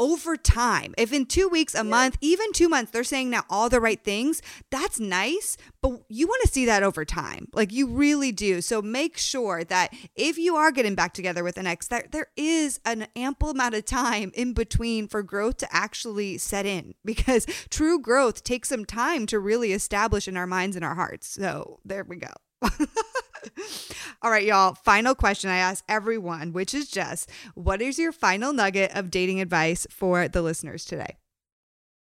[0.02, 0.81] over time.
[0.98, 1.82] If in two weeks, a yeah.
[1.84, 6.26] month, even two months, they're saying now all the right things, that's nice, but you
[6.26, 7.48] want to see that over time.
[7.52, 8.60] Like you really do.
[8.60, 12.28] So make sure that if you are getting back together with an ex, that there
[12.36, 17.46] is an ample amount of time in between for growth to actually set in because
[17.70, 21.28] true growth takes some time to really establish in our minds and our hearts.
[21.28, 22.32] So there we go.
[24.22, 24.74] All right, y'all.
[24.74, 29.40] Final question I ask everyone, which is just what is your final nugget of dating
[29.40, 31.16] advice for the listeners today?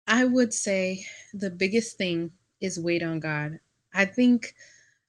[0.06, 3.60] I would say the biggest thing is wait on God.
[3.94, 4.54] I think,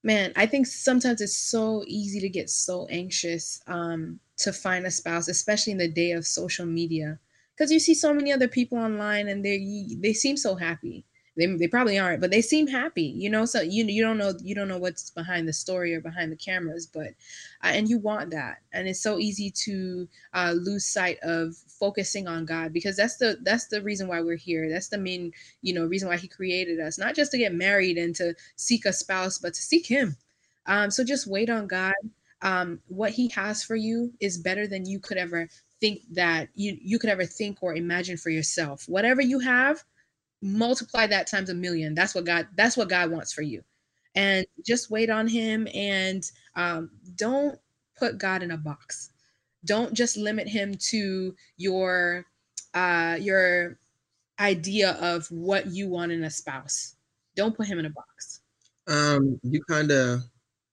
[0.03, 4.91] man, I think sometimes it's so easy to get so anxious um, to find a
[4.91, 7.19] spouse, especially in the day of social media,
[7.55, 11.05] because you see so many other people online and they they seem so happy
[11.41, 13.45] they, they probably aren't but they seem happy you know?
[13.45, 16.35] So you you don't know you don't know what's behind the story or behind the
[16.35, 17.09] cameras but
[17.63, 18.57] uh, and you want that.
[18.73, 23.37] And it's so easy to uh, lose sight of focusing on god because that's the
[23.43, 24.69] that's the reason why we're here.
[24.69, 25.31] That's the main
[25.61, 26.97] you know reason why he created us.
[26.97, 30.15] Not just to get married and to seek a spouse but to seek him.
[30.65, 31.93] Um, so just wait on god.
[32.41, 35.47] Um, what he has for you is better than you could ever
[35.79, 38.85] think that you you could ever think or imagine for yourself.
[38.87, 39.83] Whatever you have
[40.41, 41.93] multiply that times a million.
[41.93, 43.63] That's what god that's what god wants for you.
[44.15, 46.23] And just wait on him and
[46.55, 47.57] um, don't
[47.97, 49.11] put god in a box.
[49.65, 52.25] Don't just limit him to your
[52.73, 53.77] uh your
[54.39, 56.95] idea of what you want in a spouse.
[57.35, 58.41] Don't put him in a box.
[58.87, 60.21] Um you kind of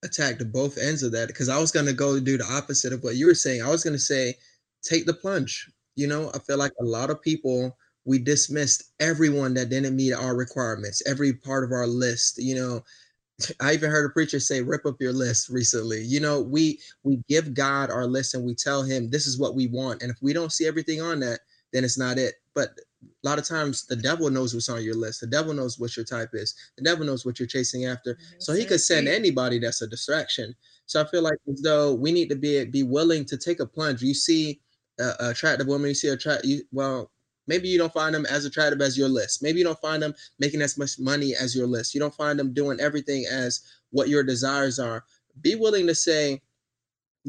[0.04, 3.02] attacked both ends of that because i was going to go do the opposite of
[3.02, 3.62] what you were saying.
[3.62, 4.34] I was going to say
[4.82, 5.70] take the plunge.
[5.96, 7.76] You know i feel like a lot of people
[8.08, 12.38] we dismissed everyone that didn't meet our requirements, every part of our list.
[12.42, 12.84] You know,
[13.60, 17.22] I even heard a preacher say, "Rip up your list." Recently, you know, we we
[17.28, 20.16] give God our list and we tell Him this is what we want, and if
[20.22, 21.40] we don't see everything on that,
[21.74, 22.36] then it's not it.
[22.54, 22.70] But
[23.02, 25.20] a lot of times, the devil knows what's on your list.
[25.20, 26.54] The devil knows what your type is.
[26.78, 28.14] The devil knows what you're chasing after.
[28.14, 28.40] Mm-hmm.
[28.40, 30.56] So he could send anybody that's a distraction.
[30.86, 33.66] So I feel like as though we need to be be willing to take a
[33.66, 34.00] plunge.
[34.00, 34.60] You see
[34.98, 37.10] a, attractive woman, you see a tra- you, well,
[37.48, 39.42] Maybe you don't find them as attractive as your list.
[39.42, 41.94] Maybe you don't find them making as much money as your list.
[41.94, 45.04] You don't find them doing everything as what your desires are.
[45.40, 46.40] Be willing to say,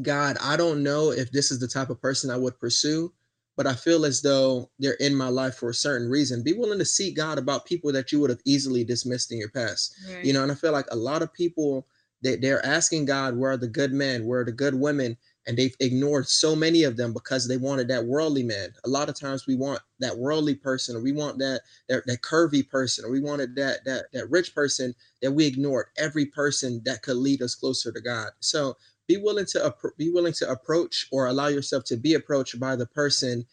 [0.02, 3.12] God, I don't know if this is the type of person I would pursue,
[3.58, 6.44] but I feel as though they're in my life for a certain reason.
[6.44, 9.50] Be willing to seek God about people that you would have easily dismissed in your
[9.50, 9.96] past.
[10.08, 10.24] Right.
[10.24, 11.88] You know, and I feel like a lot of people
[12.22, 14.26] they, they're asking God, where are the good men?
[14.26, 15.18] Where are the good women?
[15.48, 18.70] And they've ignored so many of them because they wanted that worldly man.
[18.86, 22.22] A lot of times we want that worldly person, or we want that that, that
[22.22, 26.82] curvy person, or we wanted that that that rich person that we ignored every person
[26.86, 28.30] that could lead us closer to God.
[28.40, 28.76] So
[29.08, 32.86] be willing to be willing to approach or allow yourself to be approached by the
[32.86, 33.46] person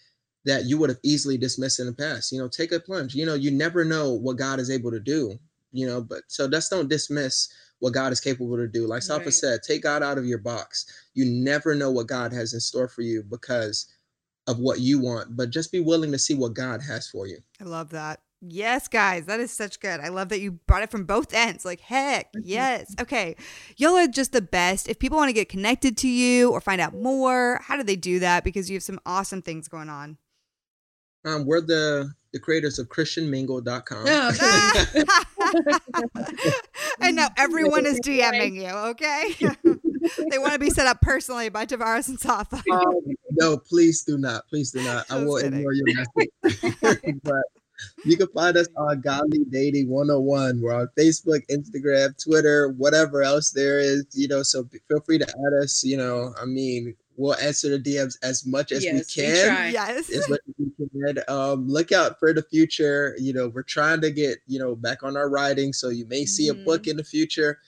[0.44, 2.30] that you would have easily dismissed in the past.
[2.30, 3.14] You know, take a plunge.
[3.14, 5.38] You know, you never know what God is able to do.
[5.72, 7.48] You know, but so just don't dismiss
[7.80, 8.86] what God is capable to do.
[8.86, 9.32] Like Safa right.
[9.32, 10.86] said, take God out of your box.
[11.14, 13.86] You never know what God has in store for you because
[14.46, 17.38] of what you want, but just be willing to see what God has for you.
[17.60, 18.20] I love that.
[18.42, 19.98] Yes, guys, that is such good.
[19.98, 21.64] I love that you brought it from both ends.
[21.64, 22.94] Like, heck, yes.
[23.00, 23.34] Okay.
[23.76, 24.88] Y'all are just the best.
[24.88, 27.96] If people want to get connected to you or find out more, how do they
[27.96, 28.44] do that?
[28.44, 30.18] Because you have some awesome things going on.
[31.24, 34.04] Um, we're the the creators of christianmingle.com.
[37.00, 39.34] and now everyone is DMing you, okay?
[40.30, 42.62] they want to be set up personally by Tovares and Safa.
[42.70, 42.94] Um,
[43.32, 44.46] no, please do not.
[44.48, 45.06] Please do not.
[45.10, 45.58] I will kidding.
[45.58, 47.20] ignore your message.
[47.22, 47.42] but
[48.04, 50.60] you can find us on Godly Dating 101.
[50.60, 55.28] We're on Facebook, Instagram, Twitter, whatever else there is, you know, so feel free to
[55.28, 55.84] add us.
[55.84, 59.66] You know, I mean, we'll answer the DMs as much as yes, we can.
[59.66, 60.10] We yes.
[60.10, 61.18] As much as we can.
[61.28, 63.14] Um, look out for the future.
[63.18, 65.72] You know, we're trying to get, you know, back on our writing.
[65.72, 66.62] So you may see mm-hmm.
[66.62, 67.58] a book in the future.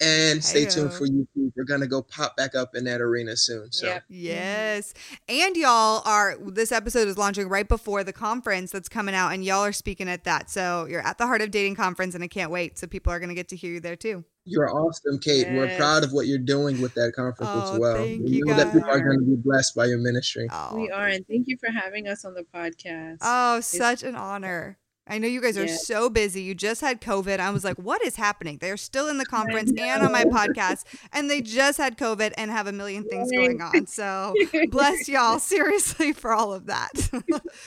[0.00, 1.52] And stay tuned for YouTube.
[1.56, 3.72] We're gonna go pop back up in that arena soon.
[3.72, 4.04] So yep.
[4.04, 4.14] Mm-hmm.
[4.14, 4.94] yes,
[5.28, 6.36] and y'all are.
[6.40, 10.08] This episode is launching right before the conference that's coming out, and y'all are speaking
[10.08, 10.50] at that.
[10.50, 12.78] So you're at the Heart of Dating conference, and I can't wait.
[12.78, 14.24] So people are gonna get to hear you there too.
[14.48, 15.42] You're awesome, Kait.
[15.42, 15.52] Yes.
[15.52, 17.96] We're proud of what you're doing with that conference oh, as well.
[17.96, 20.48] Thank we you know that people are going to be blessed by your ministry.
[20.50, 20.74] Oh.
[20.74, 23.18] We are, and thank you for having us on the podcast.
[23.20, 24.78] Oh, it's- such an honor.
[25.08, 26.42] I know you guys are so busy.
[26.42, 27.40] You just had COVID.
[27.40, 28.58] I was like, what is happening?
[28.60, 32.50] They're still in the conference and on my podcast, and they just had COVID and
[32.50, 33.86] have a million things going on.
[33.86, 34.34] So
[34.70, 37.10] bless y'all, seriously, for all of that.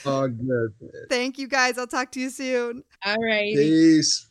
[0.06, 0.74] oh, good.
[1.08, 1.78] Thank you guys.
[1.78, 2.84] I'll talk to you soon.
[3.04, 3.54] All right.
[3.54, 4.28] Peace.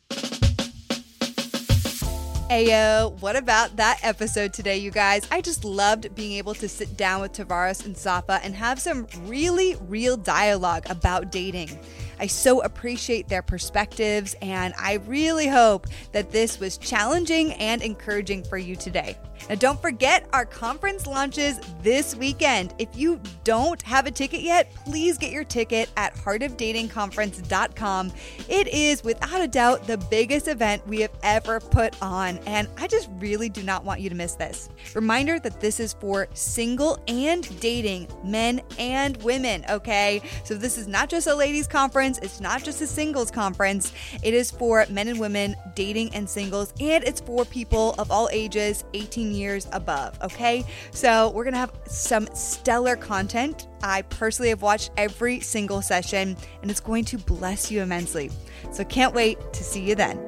[2.52, 5.26] Ayo, what about that episode today, you guys?
[5.30, 9.06] I just loved being able to sit down with Tovares and Safa and have some
[9.24, 11.78] really real dialogue about dating.
[12.20, 18.44] I so appreciate their perspectives, and I really hope that this was challenging and encouraging
[18.44, 19.16] for you today.
[19.48, 22.74] Now, don't forget our conference launches this weekend.
[22.78, 28.12] If you don't have a ticket yet, please get your ticket at heartofdatingconference.com.
[28.48, 32.86] It is without a doubt the biggest event we have ever put on, and I
[32.86, 34.68] just really do not want you to miss this.
[34.94, 40.22] Reminder that this is for single and dating men and women, okay?
[40.44, 43.92] So this is not just a ladies' conference, it's not just a singles conference.
[44.22, 48.28] It is for men and women dating and singles, and it's for people of all
[48.32, 50.64] ages 18 years above, okay?
[50.90, 53.68] So we're gonna have some stellar content.
[53.82, 58.30] I personally have watched every single session and it's going to bless you immensely.
[58.70, 60.20] So can't wait to see you then.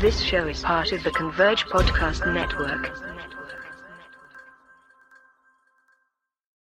[0.00, 3.15] This show is part of the Converge Podcast Network.